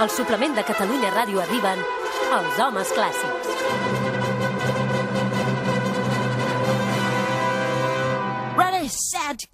Al 0.00 0.10
suplement 0.10 0.54
de 0.56 0.64
Catalunya 0.64 1.10
Ràdio 1.12 1.42
arriben 1.42 1.82
els 2.38 2.60
homes 2.64 2.92
clàssics. 2.96 3.50
Ready, 8.56 8.88
set! 8.88 9.51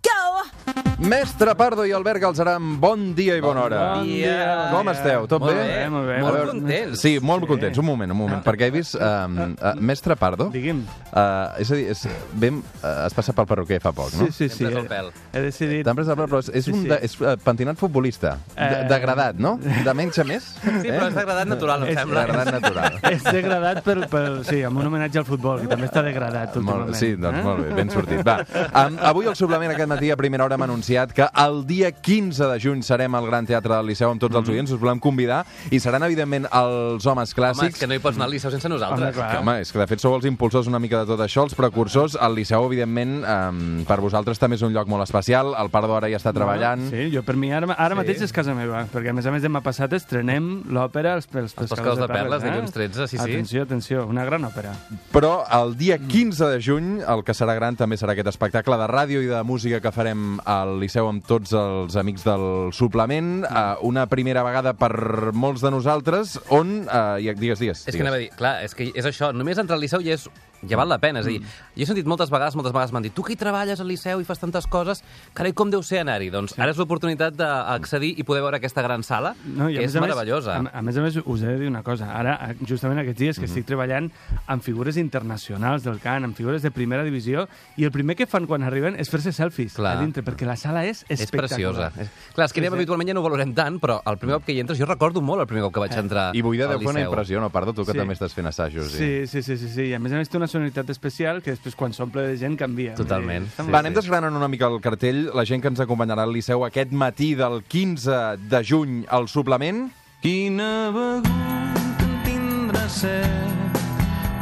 Mestre 0.98 1.54
Pardo 1.54 1.84
i 1.86 1.92
Albert 1.94 2.18
Galzeran, 2.18 2.72
bon 2.82 3.12
dia 3.14 3.36
i 3.38 3.40
bona 3.40 3.62
hora. 3.62 3.78
Bon 3.94 4.06
dia. 4.08 4.70
Com 4.72 4.88
esteu? 4.90 5.28
Tot 5.30 5.44
Molt 5.44 5.54
bé? 5.54 5.66
bé, 5.68 5.82
molt 5.94 6.08
bé. 6.10 6.16
Molt 6.24 6.48
contents. 6.50 6.98
Sí, 7.04 7.12
molt 7.22 7.44
contents. 7.46 7.78
Un 7.78 7.86
moment, 7.86 8.10
un 8.10 8.18
moment. 8.18 8.40
Perquè 8.42 8.66
he 8.66 8.72
vist... 8.74 8.96
Um, 8.98 9.36
uh, 9.62 9.76
Mestre 9.78 10.16
Pardo... 10.18 10.48
Digui'm. 10.50 10.80
Uh, 11.12 11.54
és 11.62 11.70
a 11.70 11.78
dir, 11.78 11.84
és, 11.94 12.02
vam, 12.42 12.58
uh, 12.82 12.88
has 13.04 13.14
passat 13.14 13.36
pel 13.38 13.46
perruquer 13.46 13.78
fa 13.84 13.92
poc, 13.94 14.10
no? 14.18 14.26
Sí, 14.34 14.48
sí, 14.48 14.56
sí. 14.56 14.66
Hem 14.66 14.72
pres 14.74 14.80
el 14.82 14.88
pèl. 14.90 15.12
He 15.38 15.44
decidit... 15.44 15.84
T'han 15.86 16.00
pres 16.00 16.10
el 16.10 16.18
pèl, 16.18 16.30
però 16.32 16.40
és, 16.42 16.50
és 16.50 16.66
Sí, 16.66 16.74
un 16.74 16.82
sí. 16.82 16.90
de, 16.90 16.98
és, 17.06 17.14
uh, 17.22 17.36
pentinat 17.46 17.78
futbolista. 17.78 18.34
De, 18.56 18.66
Eh. 18.66 18.82
degradat, 18.90 19.38
no? 19.38 19.54
De 19.62 19.94
menys 19.94 20.18
a 20.18 20.26
més? 20.26 20.50
Sí, 20.66 20.90
però 20.90 21.06
és 21.12 21.14
degradat 21.20 21.46
natural, 21.54 21.86
em 21.86 21.94
És 21.94 22.00
sembla. 22.02 22.26
Degradat 22.26 22.52
natural. 22.58 22.98
És 23.14 23.22
degradat 23.22 23.84
per, 23.86 23.96
per, 24.10 24.24
sí, 24.50 24.64
amb 24.66 24.82
un 24.82 24.90
homenatge 24.90 25.22
al 25.22 25.28
futbol, 25.30 25.62
que 25.62 25.70
també 25.70 25.86
està 25.86 26.02
degradat 26.02 26.58
últimament. 26.58 26.90
Molt, 26.90 26.98
sí, 26.98 27.14
doncs 27.14 27.38
eh? 27.38 27.46
molt 27.46 27.62
bé, 27.62 27.70
ben 27.78 27.94
sortit. 27.94 28.26
Va, 28.26 28.40
um, 28.82 28.98
avui 29.14 29.30
al 29.30 29.38
suplement 29.38 29.70
aquest 29.78 29.94
matí 29.94 30.10
a 30.10 30.18
primera 30.18 30.42
hora 30.50 30.58
hem 30.58 30.66
anunciat 30.66 30.86
que 30.88 31.26
el 31.44 31.66
dia 31.66 31.90
15 31.92 32.46
de 32.48 32.58
juny 32.60 32.82
serem 32.82 33.14
al 33.14 33.26
Gran 33.26 33.44
Teatre 33.46 33.74
del 33.76 33.86
Liceu 33.90 34.08
amb 34.10 34.20
tots 34.22 34.34
els 34.34 34.48
oients, 34.48 34.70
us 34.72 34.80
volem 34.80 34.98
convidar 34.98 35.42
i 35.70 35.78
seran 35.80 36.02
evidentment 36.06 36.46
els 36.50 37.04
homes 37.04 37.18
Home, 37.18 37.22
és 37.28 37.34
clàssics. 37.36 37.78
que 37.78 37.86
no 37.86 37.94
hi 37.94 37.98
pots 37.98 38.16
anar 38.16 38.24
al 38.26 38.32
Liceu 38.32 38.50
sense 38.50 38.66
Home, 38.66 38.74
nosaltres. 38.78 39.14
clar. 39.14 39.30
Que, 39.30 39.38
home, 39.42 39.60
és 39.60 39.72
que 39.72 39.78
de 39.78 39.86
fet 39.86 40.00
sou 40.00 40.14
els 40.16 40.24
impulsors 40.24 40.66
una 40.66 40.78
mica 40.78 41.00
de 41.04 41.06
tot 41.06 41.20
això, 41.20 41.44
els 41.44 41.54
precursors. 41.54 42.16
El 42.20 42.34
Liceu, 42.34 42.64
evidentment, 42.64 43.18
um, 43.24 43.84
per 43.84 44.00
vosaltres 44.00 44.38
també 44.38 44.56
és 44.56 44.62
un 44.62 44.72
lloc 44.72 44.88
molt 44.88 45.02
especial. 45.04 45.54
El 45.60 45.68
Pardo 45.70 45.94
ara 45.96 46.08
ja 46.08 46.16
està 46.16 46.32
treballant. 46.32 46.88
Sí, 46.90 47.10
jo 47.12 47.22
per 47.22 47.36
mi 47.36 47.52
ara, 47.52 47.66
ara 47.76 47.94
Sí. 47.94 47.98
mateix 48.00 48.22
és 48.22 48.32
casa 48.32 48.54
meva, 48.54 48.86
perquè 48.90 49.10
a 49.10 49.12
més 49.12 49.26
a 49.26 49.30
més 49.30 49.42
demà 49.42 49.60
passat 49.62 49.92
estrenem 49.92 50.64
l'òpera 50.70 51.14
Els, 51.14 51.28
els, 51.34 51.52
Pescadors 51.54 51.98
de 51.98 52.08
Perles, 52.08 52.42
dilluns 52.42 52.72
13, 52.72 53.06
sí, 53.08 53.18
sí. 53.18 53.22
Atenció, 53.22 53.62
atenció, 53.62 54.06
una 54.06 54.24
gran 54.24 54.42
òpera. 54.44 54.72
Però 55.12 55.44
el 55.62 55.76
dia 55.76 55.98
15 55.98 56.46
de 56.46 56.60
juny, 56.62 57.00
el 57.06 57.24
que 57.24 57.32
serà 57.34 57.54
gran 57.54 57.76
també 57.76 57.96
serà 57.96 58.12
aquest 58.12 58.28
espectacle 58.28 58.76
de 58.78 58.86
ràdio 58.86 59.22
i 59.22 59.26
de 59.26 59.42
música 59.42 59.80
que 59.80 59.92
farem 59.92 60.38
al 60.44 60.77
Liceu 60.80 61.08
amb 61.10 61.24
tots 61.26 61.52
els 61.56 61.96
amics 62.00 62.24
del 62.26 62.44
suplement. 62.76 63.42
Uh, 63.44 63.78
una 63.88 64.06
primera 64.10 64.44
vegada 64.46 64.74
per 64.78 64.92
molts 65.36 65.64
de 65.64 65.72
nosaltres, 65.74 66.38
on... 66.54 66.84
Uh, 66.86 67.18
ja, 67.22 67.34
digues, 67.38 67.62
digues. 67.62 67.86
És 67.86 67.96
que 67.96 68.04
anava 68.04 68.20
a 68.20 68.22
dir, 68.24 68.30
clar, 68.38 68.58
és 68.66 68.76
que 68.76 68.90
és 68.94 69.08
això, 69.08 69.32
només 69.36 69.60
entrar 69.60 69.78
al 69.78 69.84
Liceu 69.84 70.04
ja 70.04 70.16
és 70.16 70.28
ja 70.66 70.76
val 70.76 70.88
la 70.88 70.98
pena, 70.98 71.20
és 71.20 71.26
a 71.26 71.28
dir, 71.28 71.40
jo 71.42 71.82
he 71.82 71.86
sentit 71.86 72.06
moltes 72.06 72.30
vegades, 72.30 72.54
moltes 72.56 72.72
vegades 72.72 72.92
m'han 72.92 73.02
dit, 73.02 73.12
tu 73.14 73.22
que 73.22 73.32
hi 73.32 73.36
treballes 73.36 73.80
al 73.80 73.86
Liceu 73.86 74.20
i 74.20 74.24
fas 74.24 74.38
tantes 74.40 74.66
coses, 74.66 75.02
carai, 75.34 75.52
com 75.52 75.70
deu 75.70 75.82
ser 75.82 76.00
anar-hi? 76.00 76.30
Doncs 76.30 76.56
ara 76.58 76.70
és 76.72 76.76
l'oportunitat 76.78 77.34
d'accedir 77.36 78.14
i 78.18 78.24
poder 78.24 78.42
veure 78.42 78.56
aquesta 78.56 78.82
gran 78.82 79.02
sala, 79.02 79.34
No, 79.44 79.66
que 79.68 79.78
més 79.80 79.90
és 79.90 79.96
a 79.96 80.00
més- 80.00 80.08
meravellosa. 80.08 80.56
A, 80.58 80.78
a 80.78 80.82
més 80.82 80.96
a 80.96 81.00
més, 81.02 81.16
us 81.24 81.42
he 81.42 81.46
de 81.46 81.58
dir 81.58 81.68
una 81.68 81.82
cosa. 81.82 82.10
Ara, 82.14 82.54
justament 82.66 82.98
aquests 83.00 83.18
dies 83.18 83.36
que 83.38 83.42
Mhm. 83.46 83.50
estic 83.52 83.66
treballant 83.66 84.10
amb 84.46 84.62
figures 84.62 84.96
internacionals 84.96 85.82
del 85.84 86.00
cant, 86.00 86.24
amb 86.24 86.34
figures 86.36 86.62
de 86.62 86.70
primera 86.70 87.04
divisió, 87.04 87.48
i 87.76 87.84
el 87.84 87.90
primer 87.92 88.16
que 88.16 88.26
fan 88.26 88.46
quan 88.46 88.62
arriben 88.62 88.96
és 88.98 89.08
fer-se 89.10 89.32
selfies 89.32 89.74
Clar. 89.74 89.96
a 89.96 90.00
dintre, 90.00 90.22
perquè 90.24 90.46
la 90.46 90.56
sala 90.56 90.84
és 90.86 91.04
És 91.08 91.20
espectacular. 91.20 91.92
preciosa. 91.92 92.02
És... 92.02 92.34
Clar, 92.34 92.46
és 92.46 92.52
que 92.52 92.60
anem 92.60 92.70
Sí, 92.72 92.74
sí. 92.74 92.78
habitualment 92.82 93.08
ja 93.08 93.14
no 93.14 93.20
ho 93.20 93.22
valorem 93.24 93.54
tant, 93.54 93.78
però 93.80 94.00
el 94.04 94.18
primer 94.18 94.36
cop 94.36 94.44
que 94.46 94.52
hi 94.52 94.60
entres, 94.60 94.78
jo 94.78 94.86
recordo 94.86 95.20
molt 95.20 95.40
el 95.40 95.46
primer 95.46 95.62
cop 95.64 95.74
que 95.74 95.80
vaig 95.80 95.92
entrar 95.96 96.34
I 96.34 96.40
al 96.42 96.50
deu 96.56 96.78
fer 96.80 96.88
una 96.88 97.00
impressió, 97.02 97.40
no? 97.40 97.50
Pardo, 97.50 97.72
tu 97.72 97.84
que 97.84 97.92
Sí. 97.92 97.98
també 97.98 98.14
estàs 98.14 98.32
fent 98.34 98.46
assajos. 98.48 98.90
Sí, 98.90 99.26
sí, 99.26 99.42
sí, 99.42 99.56
sí, 99.56 99.68
sí. 99.68 99.82
I 99.88 99.94
a 99.94 99.98
més 99.98 100.12
a 100.12 100.16
més 100.16 100.28
té 100.28 100.36
una 100.36 100.47
sonoritat 100.48 100.90
especial 100.90 101.42
que 101.44 101.54
després 101.54 101.76
quan 101.78 101.92
s'omple 101.96 102.24
de 102.28 102.36
gent 102.40 102.56
canvia. 102.60 102.94
Totalment. 102.98 103.46
Està 103.50 103.66
Sí, 103.66 103.72
Va, 103.74 103.82
anem 103.84 103.96
desgranant 103.96 104.34
una 104.36 104.48
mica 104.48 104.68
el 104.68 104.80
cartell. 104.84 105.28
La 105.36 105.44
gent 105.48 105.62
que 105.62 105.70
ens 105.72 105.80
acompanyarà 105.84 106.24
al 106.26 106.32
Liceu 106.34 106.64
aquest 106.66 106.92
matí 106.92 107.34
del 107.38 107.62
15 107.68 108.18
de 108.50 108.62
juny 108.64 109.02
al 109.08 109.28
suplement. 109.28 109.86
Quina 110.22 110.88
beguda 110.94 112.08
tindrà 112.26 112.88
set 112.90 113.82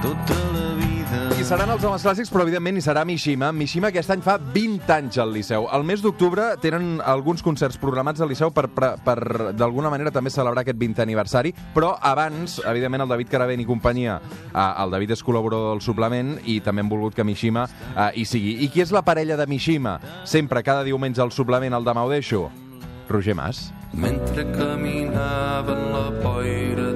tota 0.02 0.38
la 0.54 0.65
seran 1.46 1.70
els 1.70 1.84
homes 1.86 2.02
clàssics, 2.02 2.30
però 2.32 2.42
evidentment 2.42 2.74
hi 2.74 2.82
serà 2.82 3.04
Mishima. 3.06 3.52
Mishima 3.54 3.92
aquest 3.92 4.10
any 4.10 4.22
fa 4.24 4.34
20 4.40 4.90
anys 4.90 5.18
al 5.22 5.30
Liceu. 5.30 5.68
Al 5.70 5.84
mes 5.86 6.02
d'octubre 6.02 6.48
tenen 6.58 6.96
alguns 7.06 7.44
concerts 7.46 7.78
programats 7.78 8.22
al 8.24 8.32
Liceu 8.32 8.50
per, 8.50 8.64
per, 8.74 8.88
per 9.04 9.52
d'alguna 9.54 9.92
manera 9.92 10.10
també 10.10 10.32
celebrar 10.34 10.64
aquest 10.64 10.80
20è 10.80 11.04
aniversari, 11.04 11.54
però 11.74 11.92
abans, 12.02 12.58
evidentment, 12.66 13.06
el 13.06 13.14
David 13.14 13.30
Caravent 13.30 13.62
i 13.62 13.68
companyia, 13.68 14.18
eh, 14.48 14.66
el 14.66 14.96
David 14.96 15.14
és 15.14 15.22
col·laborador 15.22 15.76
del 15.76 15.84
suplement 15.86 16.34
i 16.50 16.58
també 16.66 16.82
hem 16.82 16.90
volgut 16.90 17.14
que 17.14 17.26
Mishima 17.26 17.68
eh, 17.68 18.10
hi 18.16 18.26
sigui. 18.26 18.56
I 18.66 18.70
qui 18.72 18.82
és 18.82 18.90
la 18.90 19.06
parella 19.06 19.38
de 19.38 19.46
Mishima? 19.46 20.00
Sempre, 20.26 20.66
cada 20.66 20.82
diumenge 20.82 21.22
al 21.22 21.30
suplement, 21.30 21.78
el 21.78 21.86
demà 21.86 22.02
ho 22.02 22.10
deixo. 22.10 22.48
Roger 23.06 23.38
Mas. 23.38 23.68
Mentre 23.94 24.42
caminaven 24.50 25.92
la 25.94 26.10
boira 26.10 26.90
d'hivern 26.90 26.95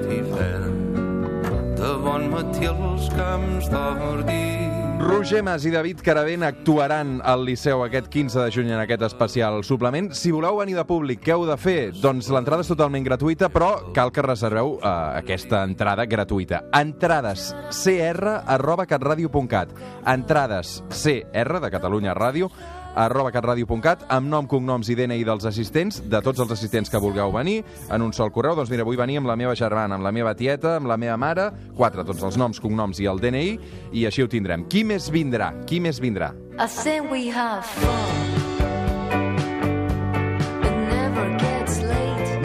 bon 2.21 2.29
matí 2.29 2.65
als 2.67 3.09
camps 3.09 3.69
d'Ordí. 3.69 4.69
Roger 5.01 5.41
Mas 5.41 5.65
i 5.65 5.71
David 5.71 6.01
Caravent 6.05 6.43
actuaran 6.45 7.21
al 7.25 7.43
Liceu 7.45 7.81
aquest 7.81 8.07
15 8.13 8.43
de 8.43 8.51
juny 8.53 8.69
en 8.69 8.81
aquest 8.83 9.01
especial 9.07 9.63
suplement. 9.65 10.11
Si 10.13 10.29
voleu 10.31 10.59
venir 10.59 10.75
de 10.77 10.85
públic, 10.85 11.23
què 11.23 11.33
heu 11.33 11.45
de 11.49 11.57
fer? 11.57 11.91
Doncs 11.97 12.29
l'entrada 12.29 12.61
és 12.61 12.69
totalment 12.69 13.05
gratuïta, 13.05 13.49
però 13.49 13.93
cal 13.95 14.11
que 14.13 14.21
reserveu 14.25 14.75
eh, 14.77 14.91
aquesta 15.23 15.63
entrada 15.65 16.05
gratuïta. 16.05 16.63
Entrades 16.77 17.49
cr 17.71 18.35
arroba 18.45 18.85
catradio.cat 18.85 19.73
Entrades 20.05 20.81
cr 20.93 21.63
de 21.65 21.73
Catalunya 21.73 22.13
Ràdio 22.17 22.51
arroba 22.95 23.31
catradio.cat 23.31 24.07
amb 24.09 24.29
nom, 24.31 24.47
cognoms 24.49 24.89
i 24.91 24.97
DNI 24.97 25.23
dels 25.27 25.45
assistents, 25.49 26.01
de 26.09 26.21
tots 26.23 26.43
els 26.43 26.51
assistents 26.51 26.91
que 26.91 27.01
vulgueu 27.01 27.31
venir, 27.35 27.61
en 27.89 28.01
un 28.01 28.13
sol 28.13 28.31
correu. 28.31 28.55
Doncs 28.57 28.71
mira, 28.73 28.85
vull 28.87 28.99
venir 28.99 29.21
amb 29.21 29.31
la 29.31 29.37
meva 29.39 29.55
germana, 29.55 29.95
amb 29.97 30.05
la 30.05 30.13
meva 30.15 30.35
tieta, 30.35 30.77
amb 30.79 30.91
la 30.91 30.97
meva 31.01 31.17
mare, 31.21 31.49
quatre, 31.77 32.05
tots 32.07 32.23
els 32.23 32.39
noms, 32.39 32.59
cognoms 32.61 32.99
i 32.99 33.09
el 33.11 33.21
DNI, 33.21 33.47
i 33.93 34.05
així 34.09 34.25
ho 34.25 34.31
tindrem. 34.31 34.67
Qui 34.71 34.83
més 34.87 35.11
vindrà? 35.11 35.53
Qui 35.67 35.79
més 35.83 36.01
vindrà? 36.01 36.33
I 36.61 36.99
we 37.09 37.29
have 37.31 37.63
fun. 37.63 38.41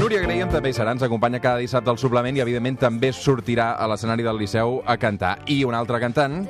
Núria 0.06 0.20
Graham 0.22 0.52
també 0.52 0.70
hi 0.70 0.74
serà, 0.76 0.92
ens 0.94 1.02
acompanya 1.02 1.40
cada 1.42 1.58
dissabte 1.58 1.90
al 1.90 1.96
suplement 1.98 2.36
i, 2.36 2.40
evidentment, 2.44 2.76
també 2.78 3.08
sortirà 3.10 3.72
a 3.74 3.88
l'escenari 3.90 4.22
del 4.22 4.38
Liceu 4.38 4.76
a 4.86 4.94
cantar. 5.02 5.32
I 5.50 5.64
un 5.66 5.74
altre 5.74 5.98
cantant, 5.98 6.44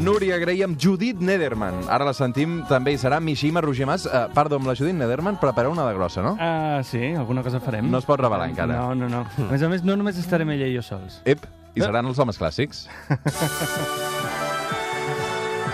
Núria 0.00 0.38
Graham, 0.38 0.76
Judit 0.78 1.20
Nederman. 1.20 1.74
Ara 1.92 2.06
la 2.08 2.14
sentim, 2.16 2.60
també 2.68 2.94
hi 2.94 2.98
serà 3.00 3.18
Mishima 3.20 3.60
Roger 3.60 3.84
Mas. 3.88 4.06
Uh, 4.08 4.28
perdó, 4.34 4.56
amb 4.60 4.68
la 4.70 4.74
Judit 4.78 4.96
Nederman 4.96 5.36
prepareu 5.40 5.72
una 5.74 5.84
de 5.88 5.94
grossa, 5.96 6.22
no? 6.24 6.36
Ah, 6.40 6.80
sí, 6.84 7.12
alguna 7.12 7.42
cosa 7.44 7.60
farem. 7.60 7.90
No 7.90 7.98
es 8.00 8.06
pot 8.08 8.20
revelar 8.20 8.48
encara. 8.48 8.78
No, 8.80 8.94
no, 8.94 9.08
no. 9.12 9.24
A 9.44 9.50
més 9.52 9.62
a 9.62 9.68
més, 9.68 9.84
no 9.84 9.96
només 10.00 10.16
estarem 10.20 10.48
ella 10.56 10.70
i 10.70 10.76
jo 10.78 10.82
sols. 10.86 11.20
Ep, 11.28 11.44
i 11.76 11.84
seran 11.84 12.08
els 12.08 12.18
homes 12.22 12.40
clàssics. 12.40 12.86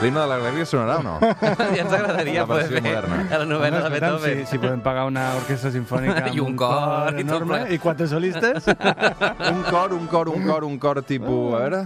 L'himne 0.02 0.20
de 0.20 0.26
l'alegria 0.28 0.66
sonarà 0.68 0.98
o 1.00 1.04
no? 1.06 1.14
ja 1.22 1.84
ens 1.86 1.92
agradaria 1.96 2.42
La 2.42 2.48
poder 2.50 2.66
fer 2.68 2.82
moderna. 2.84 3.20
a 3.32 3.38
la 3.40 3.46
novel·la 3.48 3.78
de 3.80 3.86
Home, 3.86 3.96
escolta'm, 3.96 4.18
Beethoven. 4.26 4.42
Si, 4.44 4.50
si 4.50 4.58
podem 4.60 4.82
pagar 4.84 5.06
una 5.08 5.22
orquestra 5.38 5.70
sinfònica 5.72 6.26
I 6.26 6.34
amb 6.34 6.50
un 6.50 6.58
cor 6.60 7.14
i 7.14 7.14
tot 7.14 7.22
enorme, 7.24 7.54
plegat. 7.62 7.72
i 7.72 7.78
quatre 7.80 8.08
solistes... 8.10 8.68
un 9.54 9.62
cor, 9.70 9.94
un 9.96 10.04
cor, 10.10 10.28
un 10.34 10.44
cor, 10.50 10.66
un 10.68 10.76
cor 10.82 11.00
tipus... 11.06 11.54
A 11.56 11.62
veure... 11.64 11.80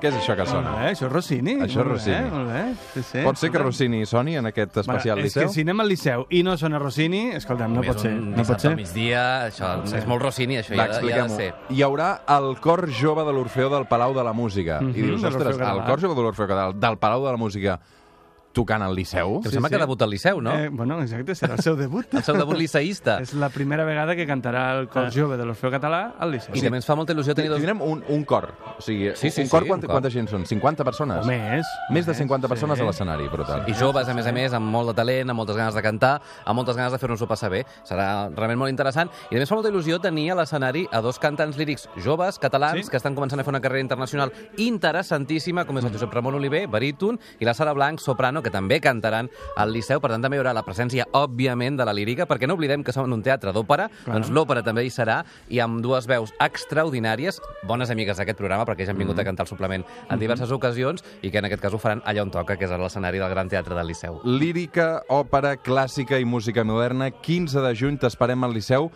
Què 0.00 0.08
és 0.08 0.14
això 0.16 0.34
que 0.34 0.46
sona? 0.48 0.70
Eh, 0.86 0.92
això 0.94 1.06
és 1.06 1.12
Rossini. 1.12 1.54
Això 1.60 1.66
és 1.68 1.76
Molt 1.76 1.88
Rossini. 1.90 2.16
Bé, 2.16 2.30
molt 2.30 2.48
bé. 2.50 2.62
Sí, 2.94 3.02
sí. 3.02 3.24
Pot 3.26 3.36
ser 3.36 3.50
que 3.52 3.58
Rossini 3.60 4.06
soni 4.06 4.36
en 4.40 4.46
aquest 4.48 4.78
especial 4.80 5.16
Bueno, 5.18 5.26
és 5.26 5.34
Liceu? 5.36 5.48
que 5.48 5.54
si 5.54 5.60
anem 5.66 5.80
al 5.84 5.88
Liceu 5.92 6.26
i 6.30 6.42
no 6.42 6.56
sona 6.56 6.78
Rossini, 6.80 7.20
escolta'm, 7.36 7.74
no 7.74 7.80
Més 7.84 7.90
pot 7.92 8.00
ser. 8.00 8.12
un 8.16 8.30
No 8.34 8.44
pot 8.48 8.60
ser. 8.64 8.74
migdia, 8.76 9.46
això 9.50 9.84
és 9.84 10.06
molt 10.06 10.22
Rossini, 10.22 10.56
això 10.56 10.76
Va, 10.76 10.86
ja, 10.88 11.00
ja 11.04 11.24
ha 11.24 11.28
de 11.28 11.36
ser. 11.36 11.54
Hi 11.68 11.82
haurà 11.82 12.22
el 12.38 12.56
cor 12.60 12.88
jove 12.90 13.24
de 13.28 13.32
l'Orfeo 13.32 13.68
del 13.68 13.86
Palau 13.86 14.14
de 14.14 14.24
la 14.24 14.32
Música. 14.32 14.80
Mhm, 14.80 14.90
I 14.96 15.02
dius, 15.02 15.20
de 15.22 15.28
ostres, 15.28 15.58
el 15.60 15.84
cor 15.84 16.00
jove 16.00 16.14
de 16.14 16.22
l'Orfeo 16.22 16.46
Català, 16.48 16.72
del 16.72 16.96
Palau 16.98 17.24
de 17.26 17.30
la 17.32 17.36
Música, 17.36 17.78
tocant 18.52 18.82
al 18.82 18.94
Liceu? 18.96 19.40
Que 19.42 19.48
em 19.48 19.54
sembla 19.54 19.68
sí. 19.68 19.74
que 19.76 19.80
debuta 19.80 20.04
al 20.04 20.10
Liceu, 20.10 20.40
no? 20.42 20.52
Eh, 20.58 20.68
bueno, 20.68 21.00
exacte, 21.02 21.34
serà 21.38 21.54
el 21.54 21.62
seu 21.62 21.76
debut. 21.78 22.06
El 22.20 22.24
seu 22.26 22.34
debut 22.36 22.56
liceísta. 22.58 23.18
És 23.22 23.32
la 23.38 23.48
primera 23.54 23.84
vegada 23.86 24.16
que 24.18 24.26
cantarà 24.26 24.64
el 24.78 24.88
cor 24.90 25.08
jove 25.14 25.36
de 25.38 25.44
l'Orfeo 25.46 25.70
Català 25.70 26.16
al 26.18 26.32
Liceu. 26.34 26.54
I 26.58 26.62
també 26.64 26.80
ens 26.80 26.86
fa 26.88 26.96
molta 26.98 27.14
il·lusió 27.14 27.34
tenir 27.38 27.48
dos... 27.52 27.60
Tindrem 27.62 27.80
un, 27.86 28.02
un 28.08 28.24
cor. 28.24 28.48
O 28.76 28.82
sigui, 28.82 29.12
Sí, 29.14 29.30
sí, 29.30 29.42
un 29.42 29.48
cor, 29.48 29.62
sí, 29.62 29.68
quanta, 29.70 29.86
un 29.86 29.90
cor. 29.90 30.00
quanta 30.00 30.10
gent 30.10 30.28
són? 30.32 30.44
50 30.46 30.84
persones? 30.84 31.22
O 31.24 31.28
més. 31.28 31.66
Més 31.94 32.06
de 32.06 32.14
50 32.14 32.48
persones 32.50 32.78
sí. 32.78 32.82
a 32.84 32.88
l'escenari, 32.88 33.28
brutal. 33.32 33.62
I 33.70 33.74
joves, 33.78 34.08
a 34.10 34.14
més 34.14 34.26
a 34.26 34.32
més, 34.34 34.52
amb 34.56 34.66
molt 34.70 34.90
de 34.90 34.96
talent, 34.98 35.30
amb 35.30 35.38
moltes 35.42 35.56
ganes 35.56 35.74
de 35.78 35.82
cantar, 35.86 36.16
amb 36.44 36.58
moltes 36.58 36.76
ganes 36.76 36.92
de 36.92 36.98
fer-nos-ho 36.98 37.28
passar 37.30 37.50
bé. 37.54 37.62
Serà 37.86 38.28
realment 38.34 38.58
molt 38.64 38.70
interessant. 38.74 39.10
I 39.30 39.36
a 39.36 39.40
més 39.44 39.48
fa 39.48 39.54
molta 39.60 39.70
il·lusió 39.70 40.00
tenir 40.02 40.30
a 40.32 40.38
l'escenari 40.42 40.86
a 40.90 41.00
dos 41.00 41.18
cantants 41.22 41.56
lírics 41.60 41.86
joves, 42.02 42.38
catalans, 42.42 42.84
Sí. 42.84 42.90
que 42.90 42.96
estan 42.98 43.14
començant 43.14 43.38
a 43.40 43.44
fer 43.44 43.52
una 43.54 43.60
carrera 43.60 43.80
internacional 43.84 44.32
interessantíssima, 44.58 45.64
com 45.66 45.78
és 45.78 45.84
el 45.84 45.92
Josep 45.94 46.12
Ramon 46.14 46.34
Oliver, 46.34 46.66
baríton, 46.66 47.18
i 47.38 47.44
la 47.44 47.54
Sara 47.54 47.72
Blanc, 47.76 48.00
soprano, 48.00 48.39
piano, 48.40 48.42
que 48.42 48.50
també 48.50 48.80
cantaran 48.80 49.28
al 49.56 49.72
Liceu, 49.72 50.00
per 50.00 50.10
tant 50.10 50.22
també 50.22 50.36
hi 50.36 50.40
haurà 50.40 50.54
la 50.54 50.64
presència, 50.64 51.06
òbviament, 51.12 51.76
de 51.76 51.84
la 51.84 51.92
lírica, 51.92 52.26
perquè 52.26 52.48
no 52.48 52.54
oblidem 52.54 52.82
que 52.84 52.92
som 52.92 53.04
en 53.04 53.12
un 53.12 53.22
teatre 53.22 53.52
d'òpera, 53.52 53.88
doncs 54.06 54.30
l'òpera 54.30 54.62
també 54.62 54.84
hi 54.84 54.90
serà, 54.90 55.22
i 55.48 55.60
amb 55.60 55.80
dues 55.82 56.06
veus 56.06 56.32
extraordinàries, 56.40 57.40
bones 57.66 57.90
amigues 57.90 58.16
d'aquest 58.16 58.38
programa, 58.38 58.66
perquè 58.66 58.86
ja 58.86 58.92
han 58.92 58.98
vingut 58.98 59.18
a 59.18 59.24
cantar 59.24 59.46
el 59.46 59.50
suplement 59.50 59.84
en 60.08 60.18
diverses 60.18 60.50
ocasions, 60.50 61.04
i 61.22 61.30
que 61.30 61.38
en 61.38 61.48
aquest 61.48 61.62
cas 61.62 61.74
ho 61.74 61.78
faran 61.78 62.02
allà 62.04 62.24
on 62.24 62.32
toca, 62.32 62.56
que 62.56 62.66
és 62.66 62.72
a 62.72 62.80
l'escenari 62.80 63.20
del 63.20 63.30
Gran 63.30 63.48
Teatre 63.48 63.76
del 63.76 63.92
Liceu. 63.92 64.20
Lírica, 64.24 65.02
òpera, 65.08 65.56
clàssica 65.56 66.18
i 66.18 66.24
música 66.24 66.64
moderna. 66.64 67.10
15 67.10 67.64
de 67.64 67.74
juny 67.76 67.98
t'esperem 68.00 68.44
al 68.44 68.54
Liceu. 68.56 68.90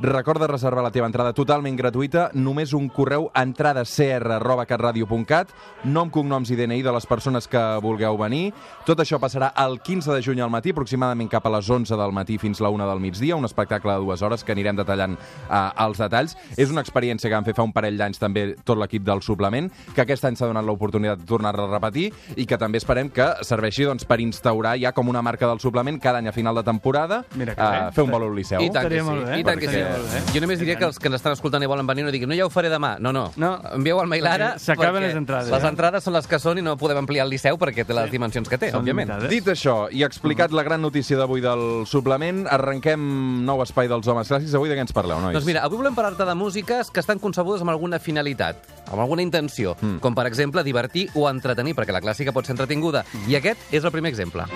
Recorda 0.00 0.46
reservar 0.46 0.84
la 0.84 0.92
teva 0.94 1.08
entrada 1.10 1.32
totalment 1.34 1.74
gratuïta, 1.74 2.28
només 2.38 2.70
un 2.76 2.84
correu 2.94 3.24
entradacr.catradio.cat, 3.34 5.48
nom, 5.90 6.06
cognoms 6.14 6.52
i 6.54 6.58
DNI 6.60 6.84
de 6.86 6.92
les 6.94 7.06
persones 7.10 7.50
que 7.50 7.58
vulgueu 7.82 8.14
venir. 8.20 8.52
Tot 8.86 9.02
això 9.02 9.18
passarà 9.18 9.50
el 9.58 9.82
15 9.82 10.14
de 10.14 10.22
juny 10.22 10.38
al 10.44 10.52
matí, 10.54 10.70
aproximadament 10.70 11.26
cap 11.32 11.48
a 11.50 11.52
les 11.56 11.66
11 11.66 11.98
del 11.98 12.14
matí 12.14 12.38
fins 12.38 12.62
la 12.62 12.70
1 12.70 12.86
del 12.92 13.02
migdia, 13.02 13.34
un 13.34 13.42
espectacle 13.48 13.90
de 13.90 13.98
dues 14.04 14.22
hores 14.22 14.46
que 14.46 14.54
anirem 14.54 14.78
detallant 14.78 15.18
eh, 15.18 15.82
els 15.82 15.98
detalls. 15.98 16.38
És 16.54 16.70
una 16.70 16.86
experiència 16.86 17.26
que 17.26 17.34
vam 17.34 17.50
fer 17.50 17.58
fa 17.58 17.66
un 17.66 17.74
parell 17.74 17.98
d'anys 17.98 18.22
també 18.22 18.54
tot 18.62 18.78
l'equip 18.78 19.02
del 19.02 19.18
suplement, 19.26 19.66
que 19.96 20.06
aquest 20.06 20.30
any 20.30 20.38
s'ha 20.38 20.46
donat 20.46 20.62
l'oportunitat 20.62 21.18
de 21.24 21.26
tornar-la 21.26 21.66
a 21.66 21.74
repetir 21.74 22.14
i 22.38 22.46
que 22.46 22.54
també 22.54 22.78
esperem 22.78 23.10
que 23.10 23.34
serveixi 23.42 23.90
doncs, 23.90 24.06
per 24.06 24.22
instaurar 24.22 24.78
ja 24.78 24.94
com 24.94 25.10
una 25.10 25.26
marca 25.26 25.50
del 25.50 25.58
suplement 25.58 25.98
cada 25.98 26.22
any 26.22 26.30
a 26.30 26.36
final 26.38 26.54
de 26.54 26.62
temporada 26.62 27.26
Mira 27.34 27.58
que 27.58 27.66
eh, 27.66 27.90
fer 27.98 28.06
un 28.06 28.14
al 28.14 28.30
Liceu. 28.38 28.62
I 28.62 28.70
tant 28.70 28.86
que 28.86 29.02
sí, 29.02 29.42
i 29.42 29.44
tant 29.46 29.58
que 29.58 29.74
sí. 29.74 29.87
Bé. 29.88 30.20
Jo 30.34 30.40
només 30.44 30.60
diria 30.60 30.76
que 30.78 30.86
els 30.88 30.98
que 30.98 31.08
ens 31.10 31.18
estan 31.18 31.34
escoltant 31.36 31.62
i 31.64 31.68
volen 31.70 31.86
venir 31.88 32.04
no 32.06 32.12
diguin, 32.14 32.28
no, 32.28 32.36
ja 32.36 32.46
ho 32.46 32.52
faré 32.52 32.70
demà. 32.72 32.96
No, 33.00 33.12
no. 33.12 33.28
No. 33.36 33.50
Envieu 33.74 34.00
el 34.02 34.08
mail 34.10 34.26
ara. 34.26 34.50
S'acaben 34.58 35.02
les 35.02 35.16
entrades, 35.16 35.50
Les 35.50 35.64
eh? 35.64 35.68
entrades 35.68 36.04
són 36.04 36.14
les 36.14 36.26
que 36.26 36.38
són 36.38 36.58
i 36.58 36.62
no 36.64 36.76
podem 36.80 37.02
ampliar 37.02 37.24
el 37.26 37.30
Liceu 37.32 37.58
perquè 37.58 37.86
té 37.88 37.96
les 37.96 38.10
dimensions 38.10 38.48
que 38.48 38.58
té, 38.58 38.70
Són 38.70 38.82
òbviament. 38.82 39.08
limitades. 39.08 39.30
Dit 39.30 39.48
això, 39.48 39.76
i 39.90 40.04
explicat 40.04 40.52
la 40.52 40.62
gran 40.66 40.82
notícia 40.82 41.16
d'avui 41.18 41.40
del 41.44 41.84
suplement, 41.86 42.46
arrenquem 42.50 43.44
nou 43.46 43.62
espai 43.62 43.88
dels 43.88 44.06
homes 44.08 44.28
clàssics. 44.30 44.54
Avui 44.54 44.68
de 44.68 44.76
què 44.76 44.84
ens 44.86 44.92
parleu, 44.92 45.20
nois? 45.20 45.34
Doncs 45.34 45.46
mira, 45.48 45.64
avui 45.64 45.78
volem 45.80 45.94
parlar-te 45.94 46.24
de 46.28 46.34
músiques 46.34 46.90
que 46.90 47.00
estan 47.00 47.18
concebudes 47.18 47.62
amb 47.62 47.70
alguna 47.70 47.98
finalitat, 47.98 48.56
amb 48.90 49.00
alguna 49.00 49.22
intenció, 49.22 49.76
mm. 49.80 49.98
com 50.04 50.14
per 50.14 50.26
exemple 50.26 50.64
divertir 50.64 51.08
o 51.14 51.28
entretenir, 51.30 51.74
perquè 51.78 51.92
la 51.92 52.02
clàssica 52.04 52.32
pot 52.32 52.46
ser 52.46 52.56
entretinguda. 52.56 53.04
I 53.28 53.38
aquest 53.40 53.72
és 53.72 53.84
el 53.84 53.94
primer 53.94 54.12
exemple. 54.12 54.48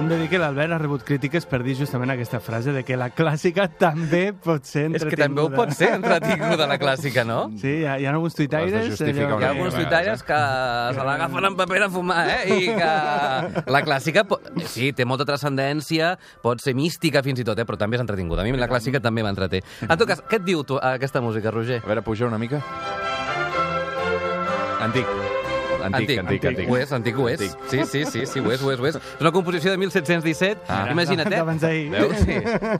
Hem 0.00 0.08
de 0.08 0.16
dir 0.16 0.28
que 0.32 0.38
l'Albert 0.40 0.72
ha 0.72 0.78
rebut 0.80 1.02
crítiques 1.04 1.44
per 1.48 1.58
dir 1.62 1.74
justament 1.78 2.10
aquesta 2.14 2.38
frase 2.40 2.72
de 2.72 2.80
que 2.88 2.96
la 2.96 3.10
clàssica 3.12 3.66
també 3.68 4.30
pot 4.32 4.64
ser 4.64 4.86
És 4.88 5.02
entretinguda. 5.02 5.10
que 5.12 5.22
també 5.22 5.42
ho 5.42 5.50
pot 5.52 5.72
ser 5.76 5.90
entretinguda, 5.98 6.66
la 6.70 6.78
clàssica, 6.80 7.24
no? 7.28 7.50
Sí, 7.60 7.68
hi 7.82 7.84
ha, 7.86 7.98
hi 8.00 8.06
ha 8.08 8.14
alguns 8.14 8.34
tuitaires... 8.38 9.00
Allò 9.00 9.38
Hi 9.40 9.44
ha 9.44 9.50
alguns 9.50 9.74
tuitaires 9.76 10.22
que 10.24 10.38
se 10.96 11.04
l'agafen 11.06 11.48
en 11.50 11.56
paper 11.58 11.82
a 11.84 11.90
fumar, 11.92 12.22
eh? 12.32 12.40
I 12.56 12.60
que 12.80 13.72
la 13.76 13.82
clàssica, 13.84 14.24
po- 14.28 14.40
sí, 14.66 14.92
té 14.96 15.04
molta 15.04 15.26
transcendència, 15.28 16.14
pot 16.42 16.60
ser 16.64 16.74
mística 16.74 17.22
fins 17.26 17.40
i 17.40 17.44
tot, 17.44 17.58
eh? 17.60 17.66
però 17.68 17.76
també 17.80 18.00
és 18.00 18.04
entretinguda. 18.04 18.42
A 18.42 18.48
mi 18.48 18.56
la 18.56 18.68
clàssica 18.70 19.00
també 19.04 19.22
m'entreté. 19.26 19.62
En 19.86 19.96
tot 19.96 20.08
cas, 20.08 20.22
què 20.30 20.40
et 20.40 20.46
diu 20.48 20.64
tu, 20.64 20.80
aquesta 20.80 21.20
música, 21.20 21.52
Roger? 21.52 21.82
A 21.84 21.86
veure, 21.90 22.02
puja 22.06 22.26
una 22.26 22.38
mica. 22.40 22.62
Antic. 24.80 25.29
Antic, 25.82 26.18
antic, 26.18 26.44
antic. 26.44 26.68
Ho 26.70 26.76
és, 26.76 26.92
antic 26.92 27.18
ho 27.18 27.28
és. 27.28 27.40
Antic. 27.40 27.70
Sí, 27.70 27.84
sí, 27.84 28.04
sí, 28.04 28.26
sí, 28.26 28.40
ho 28.40 28.50
és, 28.52 28.62
ho 28.62 28.70
és, 28.72 28.80
ho 28.80 28.86
és. 28.86 28.96
És 28.96 29.20
una 29.20 29.32
composició 29.32 29.70
de 29.70 29.78
1717. 29.78 30.60
Ah. 30.68 30.88
Imagina't, 30.92 31.32
eh? 31.32 31.36
D'abans 31.36 31.60
d'ahir. 31.62 31.90
Veus? 31.90 32.16
Sí. 32.20 32.36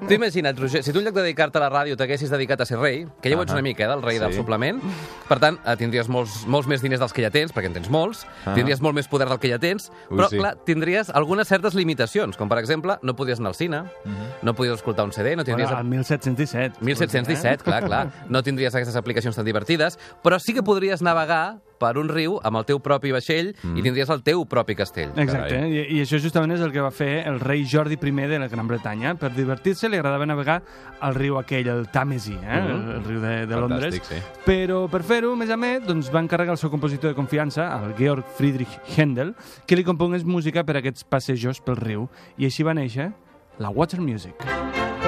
Tu 0.09 0.15
imagina't, 0.15 0.59
Roger, 0.59 0.83
si 0.85 0.93
tu 0.93 0.99
en 1.01 1.05
lloc 1.07 1.15
de 1.15 1.23
dedicar-te 1.23 1.59
a 1.59 1.63
la 1.65 1.71
ràdio 1.71 1.97
t'haguessis 1.97 2.31
dedicat 2.31 2.61
a 2.61 2.67
ser 2.67 2.79
rei, 2.79 3.07
que 3.23 3.31
ja 3.33 3.37
ho 3.39 3.43
ets 3.43 3.53
una 3.53 3.63
mica, 3.63 3.85
eh, 3.85 3.89
del 3.89 4.03
rei 4.03 4.19
Sí. 4.19 4.25
del 4.25 4.35
suplement, 4.35 4.81
per 5.29 5.39
tant, 5.41 5.59
eh, 5.65 5.77
tindries 5.77 6.09
molts, 6.09 6.45
molts 6.47 6.69
més 6.69 6.83
diners 6.83 7.01
dels 7.01 7.13
que 7.13 7.23
ja 7.23 7.31
tens, 7.31 7.53
perquè 7.55 7.67
en 7.67 7.75
tens 7.79 7.89
molts, 7.91 8.27
Ah. 8.45 8.55
tindries 8.55 8.81
molt 8.81 8.95
més 8.95 9.09
poder 9.09 9.29
del 9.29 9.39
que 9.39 9.49
ja 9.49 9.59
tens, 9.59 9.91
Ui, 10.11 10.19
però, 10.19 10.29
sí. 10.29 10.37
clar, 10.39 10.57
tindries 10.65 11.11
algunes 11.11 11.49
certes 11.49 11.75
limitacions, 11.75 12.37
com, 12.37 12.49
per 12.49 12.59
exemple, 12.59 12.99
no 13.03 13.17
podies 13.17 13.39
anar 13.41 13.49
al 13.49 13.55
cine, 13.55 13.85
no 14.43 14.55
podies 14.55 14.75
escoltar 14.75 15.05
un 15.05 15.13
CD, 15.13 15.37
no 15.37 15.45
tindries... 15.45 15.69
Bueno, 15.71 15.79
al 15.81 15.85
1717. 15.87 16.79
1717, 16.81 17.65
clar, 17.65 17.85
clar. 17.85 18.11
No 18.29 18.43
tindries 18.43 18.75
aquestes 18.75 18.97
aplicacions 18.97 19.37
tan 19.37 19.45
divertides, 19.45 19.99
però 20.23 20.39
sí 20.39 20.53
que 20.55 20.63
podries 20.63 21.03
navegar 21.03 21.61
per 21.81 21.97
un 22.01 22.11
riu 22.13 22.37
amb 22.45 22.61
el 22.61 22.67
teu 22.69 22.81
propi 22.85 23.13
vaixell 23.15 23.51
i 23.51 23.85
tindries 23.85 24.11
el 24.13 24.23
teu 24.27 24.45
propi 24.49 24.77
castell. 24.79 25.15
Exacte, 25.17 25.57
Carai. 25.57 25.71
I, 25.71 25.85
i 25.97 26.03
això 26.05 26.21
justament 26.23 26.55
és 26.57 26.65
el 26.65 26.75
que 26.75 26.85
va 26.85 26.93
fer 26.95 27.25
el 27.29 27.41
rei 27.41 27.65
Jordi 27.69 27.97
I 27.97 28.27
de 28.29 28.39
la 28.39 28.49
Gran 28.53 28.69
Bretanya. 28.69 29.15
Per 29.21 29.33
divertir-se 29.35 29.89
li 29.89 29.97
agradava 29.99 30.27
navegar 30.27 30.61
al 31.01 31.15
riu 31.15 31.39
aquell, 31.39 31.69
el 31.69 31.87
Tàmesi, 31.93 32.37
eh? 32.37 32.61
el, 32.61 32.85
el 32.99 33.05
riu 33.05 33.21
de, 33.21 33.35
de 33.47 33.61
Londres. 33.61 33.95
Fantàstic, 33.95 34.09
sí. 34.11 34.45
Però 34.45 34.85
per 34.93 35.03
fer-ho, 35.07 35.35
més 35.37 35.51
a 35.51 35.59
més, 35.61 35.81
doncs, 35.87 36.13
va 36.13 36.23
encarregar 36.23 36.57
el 36.57 36.61
seu 36.61 36.71
compositor 36.71 37.15
de 37.15 37.19
confiança, 37.19 37.71
el 37.81 37.97
Georg 37.99 38.29
Friedrich 38.37 38.79
Händel, 38.97 39.35
que 39.67 39.79
li 39.79 39.87
compongués 39.87 40.27
música 40.29 40.65
per 40.67 40.77
a 40.77 40.85
aquests 40.85 41.07
passejos 41.09 41.63
pel 41.65 41.81
riu. 41.81 42.09
I 42.37 42.51
així 42.51 42.67
va 42.67 42.77
néixer 42.77 43.11
la 43.61 43.73
Water 43.73 44.01
Music. 44.01 44.45
A 44.45 45.00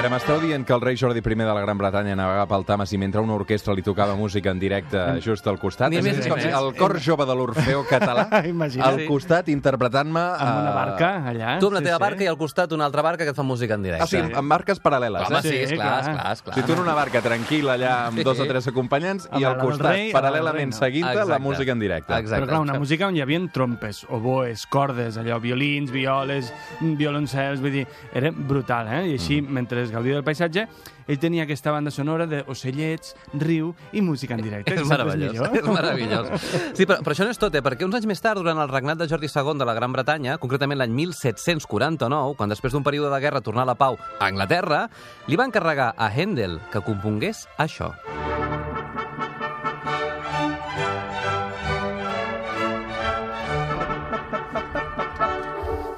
veure, 0.00 0.14
m'esteu 0.14 0.38
dient 0.40 0.62
que 0.64 0.72
el 0.72 0.80
rei 0.80 0.96
Jordi 0.96 1.20
I 1.20 1.34
de 1.34 1.44
la 1.44 1.60
Gran 1.60 1.76
Bretanya 1.76 2.14
navegava 2.16 2.46
pel 2.48 2.64
Tàmesi 2.64 2.96
mentre 2.96 3.20
una 3.20 3.34
orquestra 3.34 3.74
li 3.76 3.82
tocava 3.84 4.14
música 4.16 4.50
en 4.50 4.58
directe 4.58 4.96
just 5.20 5.46
al 5.46 5.58
costat? 5.60 5.90
Ni 5.92 5.98
És, 5.98 6.04
més 6.04 6.18
és 6.18 6.24
ni 6.24 6.30
com 6.30 6.40
si 6.40 6.48
el 6.48 6.68
cor 6.78 6.96
jove 7.02 7.26
de 7.28 7.34
l'Orfeo 7.36 7.82
català 7.88 8.24
Imagina't. 8.54 8.86
al 8.86 9.02
costat 9.08 9.50
interpretant-me... 9.52 10.22
Amb 10.40 10.60
una 10.62 10.70
eh, 10.70 10.76
barca, 10.78 11.10
allà. 11.32 11.56
Tu 11.60 11.68
amb 11.68 11.76
la 11.76 11.82
teva 11.84 11.98
sí. 11.98 12.04
barca 12.06 12.24
i 12.24 12.30
al 12.30 12.38
costat 12.40 12.72
una 12.72 12.86
altra 12.88 13.04
barca 13.04 13.26
que 13.26 13.34
et 13.34 13.36
fa 13.36 13.44
música 13.44 13.76
en 13.76 13.84
directe. 13.84 14.06
O 14.06 14.08
sigui, 14.08 14.32
amb 14.40 14.48
marques 14.54 14.80
paral·leles, 14.80 15.26
Home, 15.26 15.42
eh? 15.42 15.42
sí, 15.44 15.58
esclar, 15.66 15.90
clar. 15.90 15.98
esclar, 16.00 16.32
esclar. 16.38 16.56
Si 16.56 16.64
tu 16.64 16.76
en 16.76 16.82
una 16.86 16.96
barca 16.96 17.22
tranquil·la 17.26 17.76
allà 17.76 17.92
amb 18.06 18.24
dos 18.24 18.40
o 18.40 18.48
tres 18.48 18.70
acompanyants 18.72 19.28
i 19.36 19.44
al 19.44 19.58
costat, 19.60 20.00
paral·lelament 20.16 20.72
seguint-te, 20.78 21.26
la 21.28 21.40
música 21.42 21.76
en 21.76 21.84
directe. 21.84 22.16
Exacte. 22.16 22.46
Però 22.46 22.54
clar, 22.54 22.62
una 22.64 22.78
música 22.80 23.10
on 23.10 23.18
hi 23.18 23.24
havia 23.26 23.42
trompes, 23.52 24.06
oboes, 24.08 24.64
cordes, 24.70 25.20
allò, 25.20 25.36
violins, 25.42 25.92
violes, 25.92 26.54
violoncels, 26.80 27.60
vull 27.60 27.80
dir, 27.80 27.86
era 28.16 28.32
brutal, 28.32 28.88
eh? 28.88 29.04
I 29.12 29.20
així, 29.20 29.40
mentre 29.44 29.89
es 29.90 29.94
gaudia 29.94 30.16
del 30.16 30.24
paisatge, 30.24 30.66
ell 31.10 31.18
tenia 31.20 31.44
aquesta 31.44 31.74
banda 31.74 31.90
sonora 31.90 32.26
d'ocellets, 32.30 33.14
riu 33.42 33.72
i 33.92 34.02
música 34.04 34.36
en 34.38 34.44
directe. 34.46 34.74
És 34.74 34.80
sempre 34.86 35.02
meravellós, 35.04 35.40
és 35.58 35.68
meravellós. 35.68 36.46
Sí, 36.78 36.86
però, 36.86 37.00
però 37.02 37.16
això 37.16 37.26
no 37.26 37.34
és 37.34 37.42
tot, 37.42 37.54
eh? 37.58 37.64
perquè 37.66 37.86
uns 37.86 37.98
anys 37.98 38.08
més 38.08 38.22
tard, 38.22 38.40
durant 38.40 38.62
el 38.62 38.70
regnat 38.70 39.00
de 39.00 39.10
Jordi 39.10 39.28
II 39.30 39.58
de 39.60 39.68
la 39.68 39.76
Gran 39.76 39.92
Bretanya, 39.96 40.38
concretament 40.42 40.78
l'any 40.80 40.94
1749, 40.94 42.36
quan 42.38 42.52
després 42.52 42.76
d'un 42.76 42.86
període 42.86 43.12
de 43.12 43.20
guerra 43.22 43.42
tornà 43.44 43.66
la 43.66 43.76
pau 43.78 43.98
a 43.98 44.30
Anglaterra, 44.30 44.86
li 45.26 45.38
va 45.40 45.48
encarregar 45.50 45.92
a 45.98 46.10
Händel 46.14 46.60
que 46.70 46.84
compongués 46.86 47.46
això. 47.58 47.92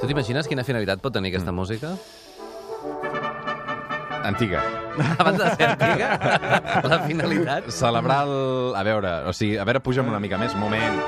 Tu 0.03 0.09
t'imagines 0.11 0.49
quina 0.51 0.65
finalitat 0.67 0.99
pot 0.99 1.15
tenir 1.15 1.31
aquesta 1.31 1.53
música? 1.55 1.93
Antiga. 4.23 4.63
Abans 5.19 5.39
de 5.39 5.51
ser 5.57 5.69
antiga, 5.73 6.09
la 6.85 6.99
finalitat... 7.07 7.69
Celebrar 7.73 8.23
el... 8.27 8.75
A 8.77 8.83
veure, 8.87 9.13
o 9.29 9.33
sigui, 9.37 9.57
a 9.61 9.65
veure, 9.69 9.81
puja'm 9.85 10.09
una 10.11 10.21
mica 10.23 10.39
més, 10.41 10.55
moment. 10.59 11.01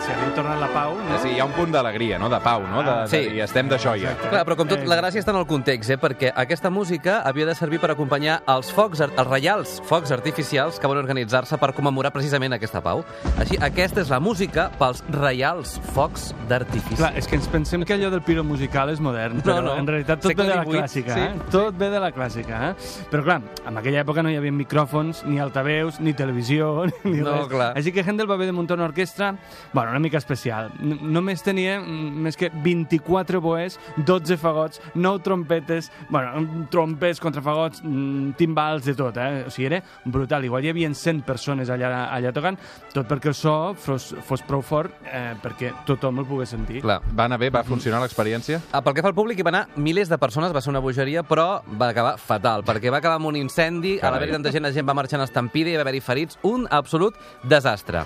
Si 0.00 0.12
havia 0.14 0.30
tornat 0.36 0.60
la 0.62 0.68
pau, 0.72 0.94
no? 0.96 1.18
Sí, 1.20 1.34
hi 1.36 1.40
ha 1.42 1.44
un 1.44 1.52
punt 1.52 1.72
d'alegria, 1.74 2.18
no?, 2.20 2.30
de 2.32 2.38
pau, 2.44 2.62
no? 2.70 2.82
De, 2.86 2.94
Sí. 3.10 3.20
de, 3.28 3.36
I 3.36 3.42
estem 3.44 3.68
de 3.68 3.76
joia. 3.80 4.14
Clar, 4.22 4.42
però 4.48 4.56
com 4.56 4.68
tot, 4.70 4.84
la 4.88 4.96
gràcia 5.00 5.20
està 5.22 5.34
en 5.34 5.40
el 5.42 5.46
context, 5.50 5.90
eh? 5.92 5.98
perquè 6.00 6.30
aquesta 6.34 6.70
música 6.72 7.18
havia 7.28 7.46
de 7.48 7.54
servir 7.58 7.80
per 7.82 7.90
acompanyar 7.92 8.38
els 8.48 8.70
focs, 8.72 9.02
els 9.04 9.20
reials 9.28 9.76
focs 9.88 10.12
artificials 10.16 10.80
que 10.80 10.88
van 10.90 11.00
organitzar-se 11.02 11.58
per 11.60 11.72
commemorar 11.76 12.12
precisament 12.16 12.56
aquesta 12.56 12.80
pau. 12.84 13.04
Així, 13.40 13.58
aquesta 13.60 14.00
és 14.04 14.10
la 14.12 14.20
música 14.24 14.70
pels 14.80 15.02
reials 15.12 15.76
focs 15.94 16.30
d'artifici. 16.48 16.96
Clar, 17.02 17.12
és 17.20 17.28
que 17.28 17.36
ens 17.36 17.48
pensem 17.52 17.84
que 17.84 17.96
allò 17.98 18.10
del 18.12 18.22
piro 18.24 18.44
musical 18.44 18.90
és 18.94 19.00
modern, 19.04 19.36
No, 19.40 19.44
però 19.44 19.60
no. 19.68 19.76
en 19.80 19.86
realitat 19.88 20.20
tot 20.24 20.32
Segle 20.32 20.46
ve 20.48 20.50
de 20.50 20.56
la 20.58 20.64
clàssica, 20.66 21.14
sí. 21.14 21.20
eh? 21.28 21.48
Tot 21.52 21.76
ve 21.78 21.90
de 21.92 22.00
la 22.02 22.10
clàssica, 22.16 22.62
eh? 22.70 22.74
Però 23.12 23.22
clar, 23.26 23.29
en 23.38 23.76
aquella 23.78 24.00
època 24.02 24.22
no 24.24 24.30
hi 24.32 24.36
havia 24.38 24.52
micròfons, 24.52 25.22
ni 25.28 25.38
altaveus, 25.38 26.00
ni 26.00 26.12
televisió, 26.16 26.86
ni 27.04 27.20
No, 27.20 27.36
res. 27.42 27.48
clar. 27.52 27.68
Així 27.78 27.92
que 27.92 28.02
Händel 28.02 28.28
va 28.30 28.34
haver 28.34 28.46
de 28.48 28.52
muntar 28.56 28.76
una 28.78 28.86
orquestra, 28.88 29.34
bueno, 29.72 29.90
una 29.92 30.00
mica 30.00 30.18
especial. 30.18 30.70
N 30.80 30.98
només 31.14 31.42
tenia 31.46 31.78
mm, 31.80 32.24
més 32.26 32.36
que 32.40 32.50
24 32.50 33.40
boes, 33.40 33.78
12 34.06 34.36
fagots, 34.40 34.80
9 34.94 35.20
trompetes, 35.22 35.90
bueno, 36.08 36.66
trompes, 36.70 37.20
contrafagots, 37.20 37.82
mm, 37.84 38.32
timbals, 38.40 38.84
de 38.88 38.94
tot, 38.98 39.16
eh? 39.20 39.44
O 39.46 39.50
sigui, 39.50 39.66
era 39.70 39.82
brutal. 40.04 40.44
Igual 40.44 40.64
hi 40.64 40.72
havia 40.72 40.88
100 40.94 41.22
persones 41.26 41.68
allà, 41.70 42.08
allà 42.10 42.32
tocant, 42.32 42.58
tot 42.94 43.06
perquè 43.10 43.30
el 43.30 43.34
so 43.38 43.74
fos, 43.76 44.10
fos 44.26 44.42
prou 44.48 44.62
fort 44.64 44.90
eh, 45.04 45.34
perquè 45.42 45.72
tothom 45.86 46.18
el 46.22 46.26
pogués 46.26 46.50
sentir. 46.56 46.80
Clar. 46.82 47.00
Va 47.16 47.26
anar 47.28 47.38
bé? 47.38 47.50
Va 47.52 47.62
funcionar 47.66 48.00
l'experiència? 48.02 48.60
Ah, 48.72 48.80
Pel 48.80 48.94
que 48.96 49.02
fa 49.04 49.10
al 49.12 49.14
públic, 49.14 49.38
hi 49.38 49.44
va 49.46 49.50
anar 49.52 49.66
milers 49.76 50.08
de 50.08 50.16
persones, 50.18 50.54
va 50.54 50.60
ser 50.64 50.70
una 50.72 50.80
bogeria, 50.82 51.22
però 51.22 51.60
va 51.78 51.90
acabar 51.92 52.16
fatal, 52.18 52.64
perquè 52.66 52.90
va 52.90 52.98
acabar 53.02 53.19
amb 53.20 53.28
un 53.30 53.36
incendi, 53.36 53.98
Carai. 53.98 54.08
a 54.08 54.12
l'haver-hi 54.14 54.36
tanta 54.38 54.52
gent, 54.54 54.64
la 54.64 54.72
gent 54.74 54.88
va 54.88 54.96
marxar 54.96 55.20
en 55.20 55.26
estampida 55.28 55.70
i 55.70 55.76
va 55.76 55.84
haver-hi 55.84 56.00
ferits. 56.00 56.40
Un 56.42 56.66
absolut 56.70 57.14
desastre. 57.44 58.04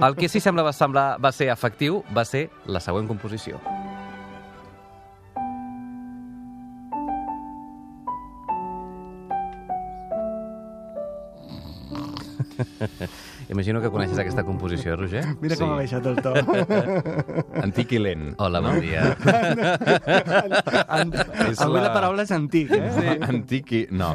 El 0.00 0.16
que 0.16 0.28
sí 0.28 0.40
sembla 0.42 0.64
va, 0.66 0.72
semblar, 0.74 1.20
va 1.22 1.30
ser 1.32 1.52
efectiu 1.52 2.02
va 2.16 2.24
ser 2.26 2.48
la 2.66 2.80
següent 2.80 3.06
composició. 3.06 3.60
Imagino 13.48 13.80
que 13.82 13.90
coneixes 13.90 14.18
aquesta 14.18 14.42
composició, 14.44 14.96
Roger. 14.96 15.24
Mira 15.42 15.56
com 15.56 15.68
Sí. 15.68 15.72
ha 15.72 15.76
baixat 15.82 16.06
el 16.06 16.16
to. 16.24 16.32
Antic 17.64 17.92
i 17.92 17.98
lent. 18.00 18.34
Hola, 18.38 18.60
bon 18.64 18.80
dia. 18.80 19.02
És 21.48 21.60
Avui 21.60 21.78
la- 21.80 21.88
la 21.88 21.92
paraula 21.94 22.22
és 22.24 22.32
antic, 22.34 22.70
eh? 22.72 22.90
Sí. 22.94 23.06
Antic 23.28 23.72
i... 23.76 23.82
No. 23.94 24.12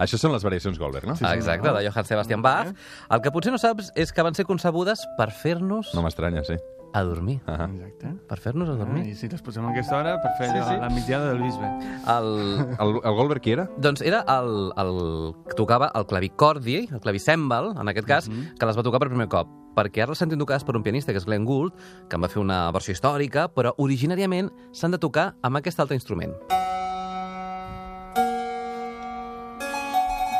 Això 0.00 0.18
són 0.20 0.32
les 0.34 0.44
variacions 0.44 0.78
Goldberg, 0.80 1.06
no? 1.08 1.14
Ah, 1.22 1.34
Exacte, 1.38 1.70
de 1.70 1.84
Johann 1.88 2.08
Sebastian 2.08 2.42
Bach. 2.44 2.72
El 3.10 3.22
que 3.24 3.30
potser 3.34 3.52
no 3.54 3.58
saps 3.62 3.92
és 3.94 4.12
que 4.12 4.22
van 4.26 4.34
ser 4.34 4.44
concebudes 4.48 5.04
per 5.18 5.30
fer-nos 5.32 5.92
No 5.94 6.02
m'estranya, 6.04 6.42
sí. 6.46 6.56
A 6.94 7.02
dormir. 7.02 7.40
Ah. 7.50 7.66
Exacte. 7.66 8.12
Per 8.30 8.38
fer-nos 8.38 8.68
a 8.70 8.72
Ah, 8.72 8.76
dormir. 8.84 9.02
I 9.10 9.14
si 9.18 9.28
les 9.28 9.42
posem 9.42 9.66
a 9.66 9.72
aquesta 9.74 9.96
hora 9.98 10.14
per 10.22 10.30
fer 10.38 10.48
allò, 10.54 10.78
la 10.80 10.88
migdiada 10.94 11.32
del 11.32 11.42
bisbe. 11.42 11.66
El, 12.06 12.30
El, 12.78 12.94
el 13.02 13.14
Goldberg 13.18 13.42
qui 13.42 13.52
era? 13.56 13.66
Doncs 13.76 14.00
era 14.06 14.22
el, 14.38 14.70
el 14.78 15.34
que 15.50 15.58
tocava 15.58 15.90
el 15.98 16.06
clavicordi, 16.06 16.88
el 16.94 17.00
clavicèmbal, 17.02 17.74
en 17.82 17.88
aquest 17.92 18.06
cas, 18.08 18.30
que 18.30 18.66
les 18.70 18.78
va 18.78 18.86
tocar 18.86 19.02
per 19.02 19.10
primer 19.10 19.28
cop. 19.28 19.50
Perquè 19.74 20.04
ara 20.04 20.14
les 20.14 20.20
sentim 20.22 20.38
tocades 20.38 20.62
per 20.62 20.76
un 20.78 20.84
pianista, 20.86 21.10
que 21.10 21.18
és 21.18 21.26
Glenn 21.26 21.44
Gould, 21.44 21.74
que 22.08 22.14
en 22.14 22.22
va 22.22 22.30
fer 22.30 22.38
una 22.40 22.70
versió 22.70 22.94
històrica, 22.94 23.48
però 23.50 23.74
originàriament 23.76 24.52
s'han 24.70 24.94
de 24.94 25.02
tocar 25.02 25.32
amb 25.42 25.58
aquest 25.58 25.80
altre 25.82 25.98
instrument. 25.98 26.30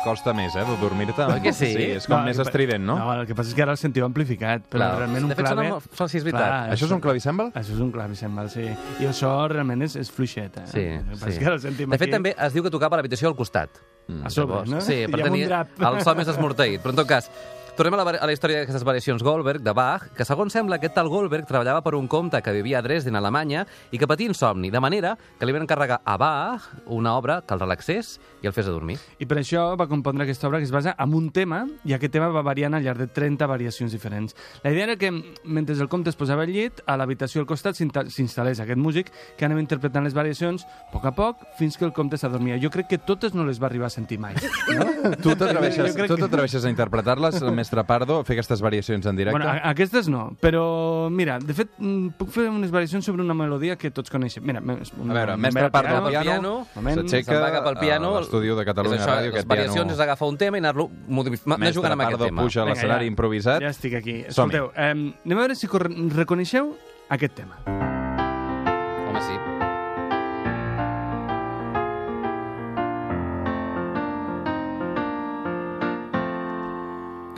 Costa 0.05 0.33
més, 0.37 0.53
eh, 0.55 0.61
de 0.67 0.75
dormir-te. 0.77 1.25
Oi 1.25 1.41
que 1.41 1.51
sí? 1.55 1.71
Sí, 1.73 1.85
és 1.97 2.05
com 2.05 2.19
No, 2.19 2.27
més 2.29 2.37
estrident, 2.43 2.83
no? 2.85 2.95
No, 2.99 3.07
el 3.17 3.25
que 3.25 3.33
passa 3.35 3.49
és 3.49 3.55
que 3.57 3.63
ara 3.65 3.73
el 3.73 3.79
sentiu 3.81 4.05
amplificat, 4.05 4.67
però 4.69 4.83
Clar. 4.83 4.89
realment 5.01 5.23
un 5.25 5.31
De 5.33 5.35
fet, 5.39 5.47
sona 5.49 5.61
clave... 5.63 5.71
molt- 5.73 5.97
sona- 5.97 6.09
sí, 6.13 6.17
és 6.21 6.27
veritat. 6.27 6.71
Això 6.75 6.85
és 6.85 6.93
un 6.95 7.01
clavicèmbal? 7.01 7.49
Això 7.57 7.73
és 7.73 7.81
un 7.81 7.91
clavicèmbal, 7.91 8.49
sí. 8.53 8.67
I 9.01 9.09
això 9.09 9.33
realment 9.49 9.81
és, 9.87 9.95
és 9.97 10.11
fluixet, 10.13 10.61
eh? 10.61 10.67
Sí, 10.69 10.85
El 10.85 11.03
que 11.09 11.17
passa 11.17 11.29
és 11.29 11.33
sí. 11.35 11.39
que 11.41 11.45
ara 11.49 11.55
el 11.57 11.61
sentim 11.65 11.89
De 11.89 11.97
fet, 11.97 12.07
aquí... 12.07 12.15
també 12.19 12.35
es 12.37 12.53
diu 12.53 12.63
que 12.63 12.69
tocava 12.77 12.95
a 12.95 13.01
l'habitació 13.01 13.29
al 13.33 13.35
costat. 13.35 13.81
A 14.23 14.29
sobre, 14.29 14.61
no? 14.69 14.79
Sí, 14.85 15.01
per 15.11 15.23
tenir 15.25 15.47
el 15.51 16.01
so 16.05 16.13
més 16.15 16.27
esmorteït. 16.29 16.79
Però 16.85 16.93
en 16.93 17.01
tot 17.01 17.07
cas, 17.09 17.31
tornem 17.75 17.93
a 17.93 18.03
la, 18.03 18.11
a 18.21 18.25
la 18.27 18.33
història 18.33 18.61
d'aquestes 18.61 18.83
variacions 18.87 19.23
Goldberg, 19.23 19.61
de 19.63 19.73
Bach, 19.75 20.07
que 20.15 20.25
segons 20.27 20.53
sembla 20.53 20.77
aquest 20.79 20.93
tal 20.95 21.09
Goldberg 21.11 21.47
treballava 21.47 21.81
per 21.83 21.95
un 21.97 22.07
comte 22.07 22.39
que 22.41 22.53
vivia 22.55 22.79
a 22.79 22.81
Dresden, 22.85 23.15
Alemanya, 23.19 23.65
i 23.91 23.99
que 23.99 24.07
patia 24.07 24.29
insomni, 24.31 24.71
de 24.71 24.79
manera 24.79 25.15
que 25.39 25.45
li 25.45 25.55
van 25.55 25.65
encarregar 25.65 26.01
a 26.03 26.17
Bach 26.17 26.69
una 26.85 27.15
obra 27.17 27.41
que 27.45 27.53
el 27.53 27.59
relaxés 27.59 28.19
i 28.41 28.47
el 28.47 28.53
fes 28.53 28.67
a 28.69 28.73
dormir. 28.75 28.97
I 29.19 29.25
per 29.27 29.39
això 29.41 29.73
va 29.79 29.87
compondre 29.91 30.23
aquesta 30.25 30.47
obra 30.47 30.59
que 30.61 30.67
es 30.69 30.73
basa 30.73 30.95
en 30.97 31.13
un 31.17 31.31
tema, 31.35 31.65
i 31.83 31.93
aquest 31.93 32.13
tema 32.13 32.29
va 32.33 32.43
variant 32.45 32.75
al 32.77 32.83
llarg 32.85 32.99
de 33.03 33.07
30 33.07 33.47
variacions 33.49 33.91
diferents. 33.91 34.35
La 34.63 34.71
idea 34.71 34.85
era 34.91 34.95
que, 34.95 35.11
mentre 35.43 35.75
el 35.75 35.89
comte 35.89 36.09
es 36.09 36.15
posava 36.19 36.43
al 36.45 36.51
llit, 36.53 36.81
a 36.85 36.95
l'habitació 36.97 37.41
al 37.41 37.47
costat 37.49 37.75
s'instal·lés 37.75 38.61
aquest 38.63 38.79
músic 38.79 39.11
que 39.37 39.45
anava 39.45 39.61
interpretant 39.63 40.05
les 40.05 40.13
variacions 40.15 40.63
a 40.65 40.91
poc 40.93 41.05
a 41.09 41.13
poc 41.15 41.43
fins 41.59 41.77
que 41.77 41.85
el 41.85 41.93
comte 41.93 42.17
s'adormia. 42.17 42.59
Jo 42.61 42.69
crec 42.71 42.87
que 42.93 42.97
totes 43.01 43.33
no 43.35 43.45
les 43.45 43.61
va 43.61 43.67
arribar 43.67 43.87
a 43.87 43.93
sentir 43.93 44.19
mai. 44.19 44.35
No? 44.75 45.15
Tu 45.21 45.35
t'atreveixes 45.35 45.95
que- 45.95 46.65
a 46.65 46.69
interpretar-les, 46.69 47.41
el 47.41 47.51
mestre 47.65 47.83
Pardo, 47.83 48.19
fer 48.23 48.35
aquestes 48.37 48.61
variacions 48.61 49.05
en 49.09 49.15
directe? 49.17 49.37
Bueno, 49.39 49.49
a- 49.51 49.69
aquestes 49.71 50.07
no, 50.07 50.35
però 50.39 51.09
mira, 51.09 51.39
de 51.39 51.53
fet, 51.57 51.71
mm, 51.79 52.09
puc 52.19 52.29
fer 52.29 52.45
unes 52.49 52.69
variacions 52.71 53.03
sobre 53.05 53.23
una 53.23 53.33
melodia 53.33 53.75
que 53.75 53.89
tots 53.91 54.11
coneixem. 54.13 54.43
Mira, 54.45 54.59
A 54.61 55.13
veure, 55.13 55.37
mestre 55.37 55.71
Pardo 55.71 56.05
al 56.05 56.11
piano, 56.21 56.67
Moment. 56.75 57.01
s'aixeca 57.09 57.39
va 57.39 57.51
cap 57.51 57.65
al 57.67 57.79
piano. 57.79 58.19
l'estudi 58.19 58.47
de 58.53 58.65
Catalunya 58.65 58.97
això, 59.01 59.15
Ràdio, 59.17 59.33
Les 59.33 59.45
variacions 59.47 59.75
piano... 59.87 59.93
és 59.93 59.99
agafar 59.99 60.27
un 60.27 60.37
tema 60.37 60.57
i 60.57 60.59
anar-lo 60.59 60.89
anar 61.45 61.59
Mestre 61.59 61.73
jugant 61.73 61.91
amb 61.93 62.01
aquest 62.01 62.11
Pardo 62.19 62.25
tema. 62.25 62.41
puja 62.43 62.61
a 62.61 62.65
l'escenari 62.65 63.05
ja. 63.05 63.11
improvisat. 63.11 63.61
Ja 63.61 63.69
estic 63.69 63.95
aquí. 63.95 64.23
Escolteu, 64.27 64.71
eh, 64.75 64.91
anem 64.91 65.37
a 65.37 65.41
veure 65.41 65.55
si 65.55 65.67
reconeixeu 65.67 66.75
aquest 67.09 67.33
tema. 67.33 67.57
Home, 67.65 69.21
sí. 69.21 69.54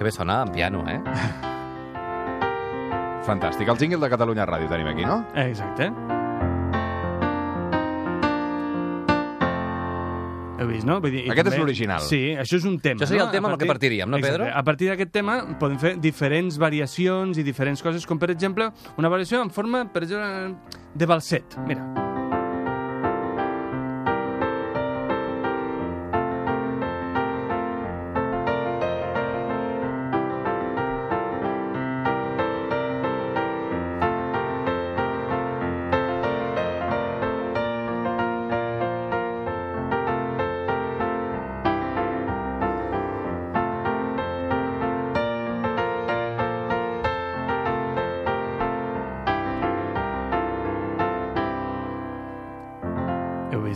Que 0.08 0.12
bé 0.14 0.16
sona 0.16 0.44
en 0.44 0.52
piano, 0.54 0.86
eh? 0.88 1.02
Fantàstic. 3.28 3.68
El 3.68 3.76
jingle 3.76 4.00
de 4.00 4.10
Catalunya 4.14 4.46
Ràdio 4.48 4.70
tenim 4.72 4.88
aquí, 4.88 5.04
no? 5.04 5.18
Exacte. 5.36 5.90
Heu 10.58 10.68
vist, 10.72 10.88
no? 10.88 11.02
Vull 11.04 11.12
dir, 11.12 11.26
Aquest 11.28 11.44
és 11.44 11.52
també- 11.52 11.60
l'original. 11.60 12.00
Sí, 12.08 12.22
això 12.40 12.56
és 12.56 12.64
un 12.64 12.80
tema. 12.80 13.02
Això 13.02 13.10
seria 13.12 13.26
no? 13.26 13.28
el 13.28 13.36
tema 13.36 13.50
A 13.50 13.52
amb 13.52 13.60
el 13.60 13.66
que 13.66 13.72
partiríem, 13.74 14.08
no, 14.10 14.16
Exacte. 14.24 14.40
Pedro? 14.40 14.48
A 14.56 14.64
partir 14.64 14.88
d'aquest 14.94 15.12
tema 15.12 15.42
podem 15.60 15.76
fer 15.78 15.98
diferents 16.00 16.56
variacions 16.58 17.36
i 17.38 17.44
diferents 17.44 17.84
coses, 17.84 18.08
com 18.08 18.16
per 18.18 18.32
exemple 18.32 18.72
una 18.96 19.10
variació 19.12 19.44
en 19.44 19.52
forma, 19.52 19.90
per 19.92 20.04
exemple, 20.08 20.56
de 20.96 21.06
balset. 21.06 21.60
Mira. 21.68 22.07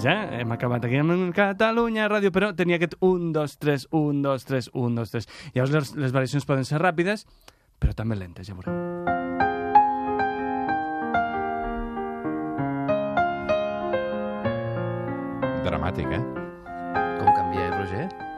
Vist, 0.02 0.10
eh? 0.10 0.40
Hem 0.42 0.52
acabat 0.52 0.86
aquí 0.86 0.98
amb 0.98 1.30
Catalunya 1.36 2.08
Ràdio, 2.10 2.32
però 2.34 2.48
tenia 2.58 2.80
aquest 2.80 2.96
1, 3.06 3.28
2, 3.36 3.54
3, 3.62 3.84
1, 3.94 4.24
2, 4.26 4.46
3, 4.50 4.70
1, 4.74 4.96
2, 4.98 5.12
3. 5.14 5.28
Llavors 5.54 5.76
les, 5.76 5.92
les 6.06 6.16
variacions 6.16 6.48
poden 6.50 6.66
ser 6.66 6.82
ràpides, 6.82 7.28
però 7.78 7.94
també 7.94 8.18
lentes, 8.18 8.50
ja 8.50 8.58
veurem. 8.58 8.74
Dramàtic, 15.70 16.10
eh? 16.18 16.24
Com 17.22 17.34
canvia, 17.38 17.70
eh, 17.70 17.74
Roger? 17.78 18.31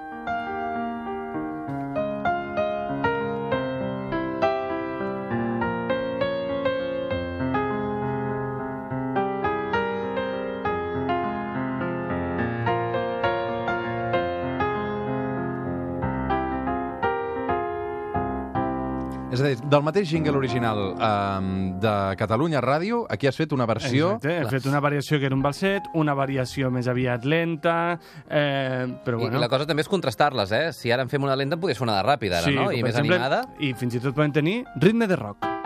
Del 19.74 19.82
mateix 19.82 20.10
jingle 20.12 20.38
original 20.38 20.80
um, 20.94 21.80
de 21.82 21.94
Catalunya 22.20 22.62
Ràdio, 22.62 23.04
aquí 23.10 23.30
has 23.30 23.38
fet 23.40 23.56
una 23.56 23.66
versió... 23.70 24.14
Exacte, 24.20 24.36
he 24.44 24.52
fet 24.52 24.68
una 24.70 24.82
variació 24.84 25.18
que 25.18 25.26
era 25.30 25.38
un 25.38 25.42
balset, 25.46 25.88
una 25.98 26.14
variació 26.18 26.70
més 26.74 26.90
aviat 26.92 27.26
lenta, 27.26 27.98
eh, 28.28 28.86
però 29.06 29.18
I, 29.18 29.24
bueno... 29.26 29.40
I 29.40 29.42
la 29.42 29.50
cosa 29.50 29.66
també 29.70 29.86
és 29.86 29.90
contrastar-les, 29.90 30.54
eh? 30.54 30.68
Si 30.78 30.94
ara 30.94 31.08
en 31.08 31.12
fem 31.12 31.26
una 31.26 31.38
lenta, 31.40 31.58
en 31.58 31.64
podria 31.64 31.80
ser 31.80 31.88
una 31.88 31.98
de 31.98 32.06
ràpida, 32.06 32.44
ara, 32.44 32.52
sí, 32.52 32.58
no? 32.60 32.70
I 32.70 32.84
per 32.84 32.92
més 32.92 32.96
exemple, 33.00 33.18
animada. 33.18 33.44
I 33.58 33.74
fins 33.80 33.98
i 33.98 34.04
tot 34.04 34.14
poden 34.14 34.36
tenir 34.36 34.62
ritme 34.78 35.10
de 35.10 35.18
rock. 35.18 35.63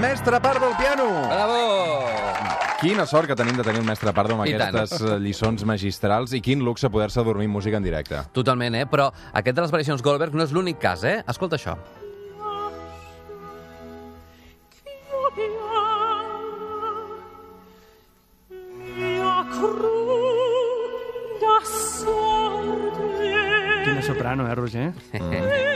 Mestre 0.00 0.40
Pardo 0.40 0.66
al 0.66 0.76
piano! 0.76 1.28
Bravo! 1.28 1.58
Quina 2.80 3.04
sort 3.04 3.28
que 3.28 3.36
tenim 3.36 3.58
de 3.58 3.64
tenir 3.66 3.82
un 3.82 3.88
mestre 3.90 4.14
Pardo 4.16 4.38
amb 4.38 4.48
I 4.48 4.54
tant. 4.56 4.72
aquestes 4.72 5.02
eh, 5.04 5.18
lliçons 5.20 5.66
magistrals 5.68 6.32
i 6.32 6.40
quin 6.40 6.64
luxe 6.64 6.88
poder-se 6.88 7.20
dormir 7.26 7.50
amb 7.50 7.58
música 7.58 7.76
en 7.76 7.84
directe. 7.84 8.22
Totalment, 8.32 8.78
eh? 8.80 8.86
Però 8.88 9.10
aquest 9.36 9.58
de 9.58 9.66
les 9.66 9.74
variacions 9.74 10.00
Goldberg 10.00 10.32
no 10.32 10.46
és 10.46 10.54
l'únic 10.56 10.80
cas, 10.80 11.04
eh? 11.04 11.18
Escolta 11.28 11.60
això. 11.60 11.76
Quina 23.84 24.02
soprano, 24.02 24.48
eh, 24.48 24.54
Roger? 24.54 24.92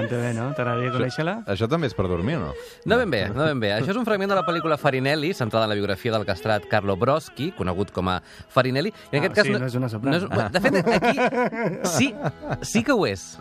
Canta 0.00 0.16
bé, 0.20 0.32
no? 0.36 0.48
T'agradaria 0.56 0.92
conèixer-la? 0.94 1.34
Això 1.52 1.68
també 1.70 1.90
és 1.90 1.94
per 1.96 2.06
dormir 2.08 2.38
o 2.38 2.42
no? 2.46 2.50
No 2.88 2.98
ben 3.00 3.10
bé, 3.12 3.22
no 3.34 3.44
ben 3.44 3.60
bé. 3.62 3.72
Això 3.76 3.92
és 3.94 4.00
un 4.00 4.06
fragment 4.08 4.30
de 4.32 4.38
la 4.38 4.44
pel·lícula 4.46 4.78
Farinelli, 4.80 5.32
centrada 5.36 5.66
en 5.68 5.72
la 5.74 5.78
biografia 5.78 6.12
del 6.16 6.24
castrat 6.28 6.66
Carlo 6.70 6.96
Broschi, 6.96 7.50
conegut 7.56 7.92
com 7.94 8.08
a 8.08 8.18
Farinelli. 8.48 8.92
I 9.12 9.16
en 9.16 9.22
Ah, 9.22 9.26
aquest 9.26 9.34
cas 9.40 9.46
sí, 9.46 9.52
no 9.52 9.66
és 9.66 9.74
una 9.76 9.88
soprano. 9.92 10.18
No 10.18 10.42
és, 10.46 10.52
de 10.52 10.60
fet, 10.60 10.80
aquí 10.96 11.88
sí, 11.96 12.14
sí 12.62 12.82
que 12.82 12.92
ho 12.96 13.06
és. 13.06 13.36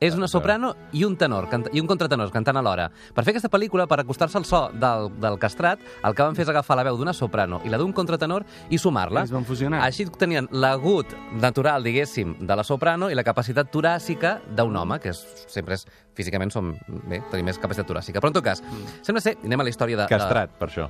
És 0.00 0.14
una 0.14 0.28
soprano 0.30 0.74
i 0.94 1.02
un 1.02 1.16
tenor, 1.18 1.48
canta, 1.50 1.70
i 1.74 1.80
un 1.82 1.86
contratenor 1.90 2.30
cantant 2.30 2.56
alhora. 2.60 2.84
Per 3.14 3.24
fer 3.26 3.32
aquesta 3.34 3.48
pel·lícula, 3.50 3.88
per 3.90 3.98
acostar-se 3.98 4.38
al 4.38 4.44
so 4.46 4.60
del, 4.72 5.08
del 5.18 5.38
castrat, 5.42 5.80
el 6.06 6.14
que 6.14 6.22
van 6.22 6.36
fer 6.38 6.44
és 6.46 6.52
agafar 6.52 6.76
la 6.78 6.84
veu 6.86 6.96
d'una 7.00 7.12
soprano 7.12 7.58
i 7.66 7.72
la 7.72 7.80
d'un 7.82 7.90
contratenor 7.92 8.44
i 8.70 8.78
sumar-la. 8.78 9.24
Es 9.26 9.34
van 9.34 9.44
fusionar. 9.48 9.82
Així 9.82 10.06
tenien 10.18 10.46
l'agut 10.52 11.16
natural, 11.42 11.82
diguéssim, 11.82 12.36
de 12.46 12.56
la 12.56 12.62
soprano 12.62 13.10
i 13.10 13.18
la 13.18 13.26
capacitat 13.26 13.72
toràcica 13.74 14.36
d'un 14.54 14.76
home, 14.78 15.00
que 15.02 15.10
és, 15.10 15.24
sempre 15.50 15.74
és, 15.74 15.86
físicament 16.14 16.54
som, 16.54 16.70
bé, 17.10 17.18
tenim 17.32 17.50
més 17.50 17.58
capacitat 17.58 17.90
toràcica. 17.90 18.22
Però 18.22 18.30
en 18.30 18.38
tot 18.38 18.44
cas, 18.44 18.62
Mm. 18.68 19.02
sembla 19.02 19.20
ser, 19.22 19.36
anem 19.44 19.60
a 19.60 19.64
la 19.64 19.70
història 19.70 19.96
de... 19.96 20.02
de 20.04 20.08
Castrat, 20.14 20.50
per 20.58 20.68
això. 20.68 20.88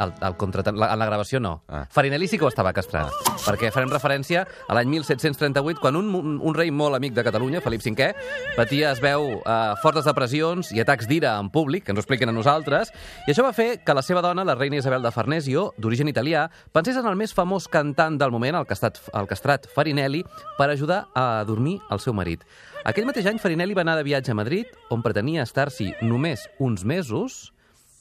El, 0.00 0.12
el 0.22 0.36
contraten... 0.40 0.78
la, 0.78 0.92
en 0.92 0.98
la 0.98 1.06
gravació 1.06 1.40
no. 1.40 1.62
Ah. 1.68 1.84
Farinelli 1.90 2.28
sí 2.28 2.38
que 2.38 2.46
ho 2.46 2.50
estava 2.50 2.72
castrat, 2.76 3.12
perquè 3.44 3.72
farem 3.74 3.92
referència 3.92 4.44
a 4.68 4.76
l'any 4.76 4.90
1738, 4.92 5.80
quan 5.82 5.98
un, 5.98 6.10
un, 6.14 6.38
un 6.40 6.56
rei 6.56 6.72
molt 6.74 6.96
amic 6.98 7.14
de 7.16 7.24
Catalunya, 7.26 7.62
Felip 7.64 7.84
V, 7.84 8.08
patia, 8.56 8.92
es 8.92 9.02
veu, 9.02 9.28
eh, 9.40 9.58
fortes 9.82 10.08
depressions 10.08 10.72
i 10.72 10.82
atacs 10.82 11.08
d'ira 11.10 11.34
en 11.40 11.50
públic, 11.52 11.86
que 11.86 11.94
ens 11.94 12.00
ho 12.00 12.04
expliquen 12.04 12.32
a 12.32 12.36
nosaltres, 12.36 12.92
i 13.26 13.32
això 13.34 13.46
va 13.46 13.54
fer 13.56 13.82
que 13.84 13.96
la 13.96 14.04
seva 14.06 14.22
dona, 14.24 14.46
la 14.48 14.56
reina 14.58 14.80
Isabel 14.80 15.02
de 15.02 15.12
Farnesio, 15.14 15.70
d'origen 15.78 16.10
italià, 16.10 16.48
pensés 16.72 16.98
en 16.98 17.08
el 17.08 17.18
més 17.18 17.34
famós 17.36 17.68
cantant 17.70 18.18
del 18.20 18.34
moment, 18.34 18.60
el 18.60 18.68
castrat, 18.68 19.00
el 19.12 19.30
castrat 19.30 19.68
Farinelli, 19.74 20.24
per 20.58 20.70
ajudar 20.70 21.06
a 21.14 21.44
dormir 21.48 21.78
el 21.90 22.00
seu 22.00 22.14
marit. 22.16 22.44
Aquell 22.84 23.06
mateix 23.06 23.28
any, 23.30 23.38
Farinelli 23.38 23.76
va 23.78 23.84
anar 23.84 23.94
de 24.00 24.06
viatge 24.06 24.32
a 24.32 24.38
Madrid, 24.38 24.70
on 24.90 25.04
pretenia 25.04 25.44
estar-s'hi 25.46 25.92
només 26.02 26.48
uns 26.58 26.82
mesos, 26.82 27.52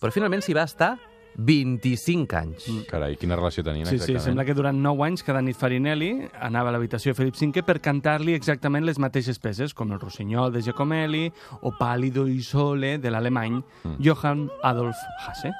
però 0.02 0.10
finalment 0.14 0.42
s'hi 0.42 0.56
va 0.58 0.66
estar 0.66 0.96
25 1.38 2.36
anys. 2.38 2.68
Carai, 2.90 3.16
quina 3.18 3.36
relació 3.36 3.64
tenien 3.64 3.86
Sí, 3.86 3.92
sí, 3.92 3.96
exactament. 3.96 4.24
sembla 4.26 4.46
que 4.46 4.54
durant 4.54 4.78
9 4.78 5.06
anys 5.08 5.24
cada 5.24 5.42
nit 5.42 5.56
Farinelli 5.58 6.28
anava 6.40 6.70
a 6.70 6.72
l'habitació 6.76 7.14
de 7.14 7.20
Felip 7.22 7.36
V 7.40 7.64
per 7.64 7.80
cantar-li 7.80 8.34
exactament 8.34 8.86
les 8.86 9.00
mateixes 9.00 9.40
peces, 9.40 9.74
com 9.74 9.92
el 9.92 10.00
Rossinyol 10.00 10.52
de 10.52 10.62
Giacomelli 10.62 11.32
o 11.62 11.72
Pàlido 11.72 12.28
i 12.28 12.42
Sole 12.42 12.98
de 12.98 13.10
l'alemany 13.12 13.62
Johann 14.00 14.50
Adolf 14.64 14.98
Hasse. 15.26 15.52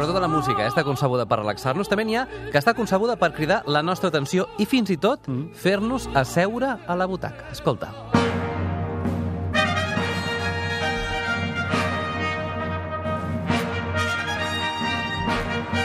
Però 0.00 0.06
tota 0.08 0.20
la 0.24 0.28
música 0.32 0.62
eh, 0.64 0.68
està 0.70 0.80
concebuda 0.80 1.26
per 1.28 1.36
relaxar-nos. 1.42 1.90
També 1.92 2.06
n'hi 2.08 2.14
ha 2.16 2.22
que 2.48 2.56
està 2.56 2.72
concebuda 2.72 3.18
per 3.20 3.34
cridar 3.36 3.58
la 3.68 3.82
nostra 3.84 4.08
atenció 4.08 4.46
i 4.56 4.64
fins 4.64 4.88
i 4.88 4.96
tot 4.96 5.28
fer-nos 5.60 6.06
asseure 6.16 6.70
a 6.88 6.96
la 6.96 7.04
butaca. 7.10 7.50
Escolta. 7.52 7.90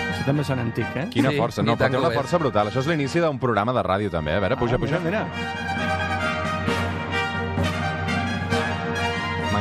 Això 0.06 0.24
també 0.26 0.46
sona 0.48 0.64
antic, 0.66 0.96
eh? 0.98 1.06
Quina 1.14 1.32
Sí, 1.34 1.40
força, 1.42 1.64
no, 1.66 1.76
però 1.78 1.92
té 1.92 2.00
una 2.00 2.14
força 2.16 2.40
brutal. 2.42 2.72
Això 2.72 2.82
és 2.82 2.90
l'inici 2.90 3.22
d'un 3.24 3.40
programa 3.42 3.76
de 3.76 3.84
ràdio, 3.86 4.12
també. 4.14 4.38
A 4.38 4.40
veure, 4.40 4.58
puja, 4.58 4.76
Ah, 4.80 4.80
puja. 4.80 5.00
Mira, 5.04 5.26
mira. 5.28 5.95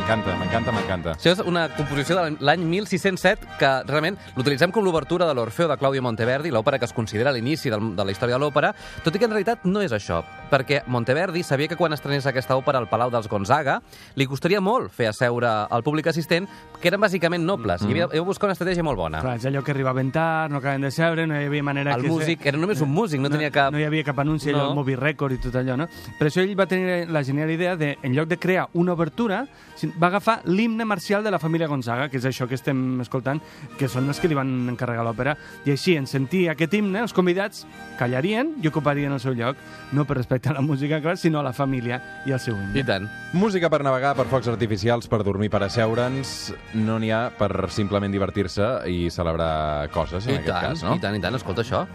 M'encanta, 0.04 0.34
m'encanta, 0.37 0.73
m'encanta. 0.76 1.12
Això 1.16 1.30
és 1.32 1.38
una 1.49 1.62
composició 1.73 2.18
de 2.18 2.34
l'any 2.44 2.61
1607 2.68 3.46
que 3.56 3.68
realment 3.88 4.18
l'utilitzem 4.37 4.68
com 4.70 4.84
l'obertura 4.84 5.25
de 5.25 5.32
l'Orfeo 5.32 5.64
de 5.70 5.78
Claudio 5.80 6.02
Monteverdi, 6.04 6.50
l'òpera 6.52 6.76
que 6.78 6.84
es 6.84 6.92
considera 6.92 7.32
l'inici 7.32 7.70
de 7.73 7.78
la 8.04 8.12
història 8.12 8.37
de 8.37 8.40
l'òpera, 8.42 8.75
tot 9.02 9.16
i 9.16 9.23
que 9.23 9.25
en 9.25 9.32
realitat 9.32 9.64
no 9.64 9.80
és 9.80 9.94
això, 9.96 10.18
perquè 10.50 10.82
Monteverdi 10.92 11.40
sabia 11.42 11.70
que 11.73 11.78
quan 11.80 11.96
estrenés 11.96 12.26
aquesta 12.28 12.52
òpera 12.61 12.82
al 12.82 12.88
Palau 12.90 13.08
dels 13.14 13.30
Gonzaga 13.32 13.78
li 14.20 14.26
costaria 14.28 14.61
molt 14.61 14.92
fer 14.92 15.08
asseure 15.08 15.49
al 15.73 15.82
públic 15.87 16.12
assistent, 16.12 16.50
que 16.82 16.92
eren 16.92 17.00
bàsicament 17.00 17.40
nobles, 17.49 17.80
i 17.88 17.94
havia, 17.94 18.04
havia 18.11 18.20
de 18.20 18.26
buscar 18.28 18.50
una 18.50 18.58
estratègia 18.58 18.84
molt 18.84 19.00
bona. 19.00 19.23
Clar, 19.25 19.38
és 19.40 19.49
allò 19.49 19.64
que 19.64 19.73
arribaven 19.73 20.12
tard, 20.12 20.52
no 20.52 20.61
acaben 20.61 20.84
de 20.84 20.92
seure, 20.92 21.25
no 21.26 21.40
hi 21.40 21.49
havia 21.49 21.64
manera 21.64 21.96
El 21.96 22.04
que... 22.04 22.12
músic 22.12 22.44
era 22.52 22.61
només 22.61 22.84
un 22.84 22.92
músic, 22.92 23.25
no, 23.25 23.32
tenia 23.32 23.49
cap... 23.50 23.73
No 23.73 23.80
hi 23.80 23.88
havia 23.88 24.04
cap 24.04 24.20
anunci, 24.20 24.52
allò, 24.52 24.66
No. 24.66 24.68
el 24.68 24.76
Moby 24.82 25.00
Record 25.00 25.32
i 25.32 25.40
tot 25.49 25.56
allò, 25.56 25.78
no? 25.80 25.88
Per 26.20 26.28
això 26.28 26.44
ell 26.44 26.52
va 26.61 26.68
tenir 26.68 27.08
la 27.08 27.25
genial 27.25 27.50
idea 27.56 27.73
de, 27.80 27.94
en 28.02 28.12
lloc 28.12 28.28
de 28.28 28.37
crear 28.37 28.68
una 28.75 28.93
obertura, 28.93 29.47
va 30.00 30.09
agafar 30.09 30.41
l'himne 30.45 30.85
marcial 30.85 31.25
de 31.25 31.30
la 31.30 31.39
família 31.39 31.69
Gonzaga, 31.69 32.09
que 32.09 32.19
és 32.19 32.26
això 32.28 32.49
que 32.50 32.57
estem 32.59 33.00
escoltant, 33.04 33.41
que 33.78 33.89
són 33.89 34.09
els 34.11 34.21
que 34.21 34.30
li 34.30 34.39
van 34.39 34.50
encarregar 34.73 35.04
l'òpera, 35.07 35.37
i 35.65 35.75
així, 35.75 35.97
en 35.99 36.09
sentir 36.11 36.49
aquest 36.52 36.75
himne, 36.75 37.04
els 37.04 37.15
convidats 37.17 37.65
callarien 37.99 38.54
i 38.63 38.71
ocuparien 38.71 39.13
el 39.15 39.23
seu 39.23 39.37
lloc, 39.39 39.61
no 39.93 40.07
per 40.09 40.19
respecte 40.19 40.50
a 40.50 40.57
la 40.57 40.65
música, 40.65 41.00
clar, 41.04 41.17
sinó 41.21 41.41
a 41.41 41.47
la 41.47 41.54
família 41.57 42.00
i 42.26 42.35
al 42.35 42.43
seu 42.43 42.57
himne. 42.57 42.78
I 42.80 42.87
tant. 42.87 43.09
Música 43.35 43.71
per 43.71 43.83
navegar, 43.87 44.15
per 44.19 44.28
focs 44.30 44.50
artificials, 44.52 45.09
per 45.11 45.23
dormir, 45.26 45.50
per 45.50 45.65
asseure'ns. 45.67 46.54
No 46.75 46.99
n'hi 47.02 47.11
ha 47.15 47.28
per 47.39 47.71
simplement 47.75 48.13
divertir-se 48.13 48.75
i 48.91 49.09
celebrar 49.15 49.89
coses, 49.95 50.26
en 50.26 50.39
I 50.39 50.43
aquest 50.43 50.52
tant, 50.52 50.69
cas, 50.71 50.85
no? 50.87 50.99
i 50.99 51.02
tant, 51.02 51.19
i 51.19 51.25
tant, 51.25 51.41
escolta 51.41 51.67
això. 51.67 51.87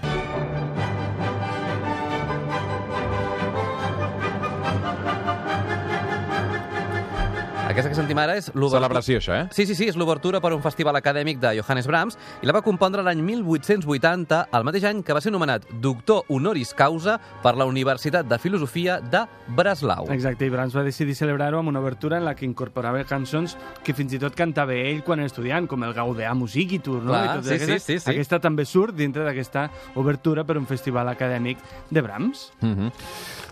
Aquesta 7.69 7.91
que 7.91 7.97
sentim 7.99 8.17
ara 8.17 8.33
és 8.33 8.47
l'obertura... 8.55 8.79
Celebració, 8.79 9.19
això, 9.19 9.35
eh? 9.37 9.43
Sí, 9.53 9.67
sí, 9.69 9.75
sí, 9.77 9.85
és 9.91 9.97
l'obertura 9.99 10.39
per 10.41 10.49
a 10.49 10.55
un 10.55 10.61
festival 10.63 10.97
acadèmic 10.97 11.37
de 11.37 11.51
Johannes 11.59 11.85
Brahms 11.85 12.15
i 12.41 12.47
la 12.49 12.55
va 12.55 12.63
compondre 12.65 13.03
l'any 13.05 13.19
1880, 13.21 14.39
el 14.57 14.63
mateix 14.65 14.87
any 14.89 15.03
que 15.05 15.13
va 15.13 15.21
ser 15.21 15.29
nomenat 15.29 15.67
doctor 15.83 16.23
honoris 16.33 16.71
causa 16.73 17.19
per 17.43 17.53
la 17.59 17.67
Universitat 17.69 18.25
de 18.25 18.39
Filosofia 18.41 18.95
de 19.13 19.21
Breslau. 19.53 20.09
Exacte, 20.15 20.47
i 20.49 20.53
Brahms 20.55 20.73
va 20.73 20.81
decidir 20.87 21.13
celebrar-ho 21.19 21.59
amb 21.61 21.69
una 21.69 21.83
obertura 21.83 22.17
en 22.17 22.25
la 22.25 22.33
que 22.33 22.47
incorporava 22.47 23.03
cançons 23.05 23.53
que 23.85 23.93
fins 23.93 24.17
i 24.17 24.21
tot 24.23 24.33
cantava 24.39 24.73
ell 24.73 25.03
quan 25.05 25.21
era 25.21 25.29
estudiant, 25.29 25.69
com 25.69 25.85
el 25.85 25.93
Gaudeamus 25.93 26.57
Igitur, 26.57 27.03
no? 27.03 27.13
Clar, 27.13 27.21
I 27.21 27.43
totes 27.43 27.51
sí, 27.53 27.69
sí, 27.69 27.79
sí, 27.85 27.99
sí. 27.99 28.09
Aquesta 28.15 28.41
també 28.41 28.65
surt 28.65 28.97
dintre 28.97 29.27
d'aquesta 29.29 29.67
obertura 30.01 30.41
per 30.41 30.57
un 30.57 30.65
festival 30.65 31.13
acadèmic 31.13 31.61
de 31.91 32.01
Brahms. 32.01 32.49
Mm 32.63 32.73
-hmm. 32.73 32.91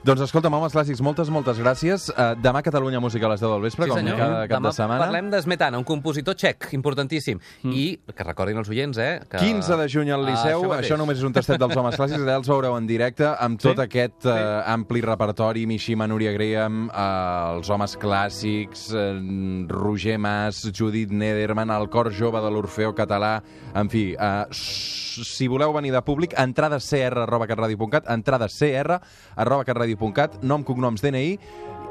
Doncs 0.08 0.22
escolta'm, 0.24 0.54
homes 0.54 0.74
clàssics, 0.74 1.02
moltes, 1.04 1.30
moltes 1.30 1.58
gràcies. 1.60 2.10
Uh, 2.10 2.34
demà 2.40 2.62
Catalunya 2.64 3.00
Música 3.00 3.26
a 3.26 3.30
les 3.30 3.42
10 3.42 3.50
del 3.52 3.62
vespre, 3.62 3.86
Sí, 3.86 3.90
com 3.90 4.07
senyor. 4.12 4.18
cada 4.18 4.48
cap 4.48 4.58
Demà 4.62 4.70
de 4.70 4.76
setmana. 4.76 5.00
parlem 5.06 5.30
de 5.30 5.42
Smetana, 5.42 5.78
un 5.78 5.84
compositor 5.84 6.36
txec, 6.36 6.70
importantíssim. 6.74 7.40
Mm. 7.64 7.72
I 7.74 8.00
que 8.16 8.24
recordin 8.24 8.58
els 8.58 8.70
oients, 8.70 8.98
eh? 8.98 9.20
Que... 9.30 9.38
15 9.38 9.78
de 9.78 9.88
juny 9.90 10.12
al 10.12 10.26
Liceu, 10.26 10.64
Ah, 10.72 10.80
això, 10.82 10.96
mateix. 10.96 10.98
només 10.98 11.18
és 11.18 11.24
un 11.24 11.34
tastet 11.34 11.60
dels 11.60 11.76
homes 11.78 11.96
clàssics, 11.98 12.22
allà 12.24 12.38
els 12.40 12.48
veureu 12.48 12.76
en 12.78 12.88
directe 12.88 13.26
amb 13.40 13.60
tot 13.60 13.76
Sí? 13.78 13.82
aquest 13.84 14.26
uh, 14.26 14.64
ampli 14.66 15.02
repertori, 15.02 15.66
Mishima, 15.68 16.08
Núria 16.08 16.32
Graham, 16.32 16.88
uh, 16.90 17.58
els 17.58 17.70
homes 17.70 17.98
clàssics, 17.98 18.88
uh, 18.94 19.68
Roger 19.70 20.18
Mas, 20.18 20.64
Judit 20.74 21.12
Nederman, 21.12 21.70
el 21.72 21.90
cor 21.90 22.12
jove 22.14 22.42
de 22.42 22.50
l'Orfeo 22.52 22.94
català, 22.96 23.42
en 23.76 23.90
fi, 23.90 24.16
uh, 24.18 24.46
si 24.52 25.48
voleu 25.48 25.74
venir 25.74 25.92
de 25.92 26.02
públic, 26.02 26.34
entrades 26.38 26.86
cr 26.90 27.24
arroba 27.24 27.48
catradio.cat, 27.48 28.06
entrades 28.14 28.58
cr 28.60 29.00
arroba 29.36 29.64
catradio.cat, 29.66 30.42
nom, 30.44 30.64
cognoms, 30.64 31.02
DNI, 31.02 31.40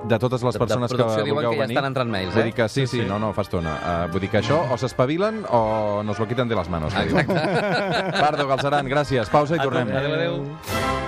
de 0.05 0.19
totes 0.19 0.43
les 0.43 0.53
De- 0.55 0.59
de 0.59 0.65
persones 0.67 0.91
que 0.91 0.97
producció 0.97 1.25
diuen 1.25 1.35
vulgueu 1.35 1.51
que 1.51 1.57
ja 1.57 1.63
venir. 1.63 1.77
estan 1.77 1.89
entrant 1.91 2.11
mails, 2.11 2.33
Vull 2.35 2.43
eh? 2.43 2.45
dir 2.47 2.55
que 2.55 2.69
sí, 2.69 2.87
sí, 2.87 3.03
no, 3.09 3.19
no, 3.19 3.33
fa 3.33 3.43
estona. 3.43 3.75
Uh, 4.07 4.13
vull 4.13 4.21
dir 4.21 4.31
que 4.31 4.39
això 4.39 4.61
o 4.71 4.77
s'espavilen 4.79 5.45
o 5.51 6.03
nos 6.05 6.19
lo 6.19 6.27
quitan 6.29 6.49
de 6.49 6.55
les 6.57 6.69
manos. 6.69 6.93
que 6.95 7.07
diuen. 7.07 7.27
Pardo, 7.27 8.47
Galceran, 8.47 8.87
gràcies. 8.87 9.29
Pausa 9.31 9.57
i 9.57 9.59
tornem. 9.59 9.89
Adéu, 9.89 10.15
adéu. 10.15 11.06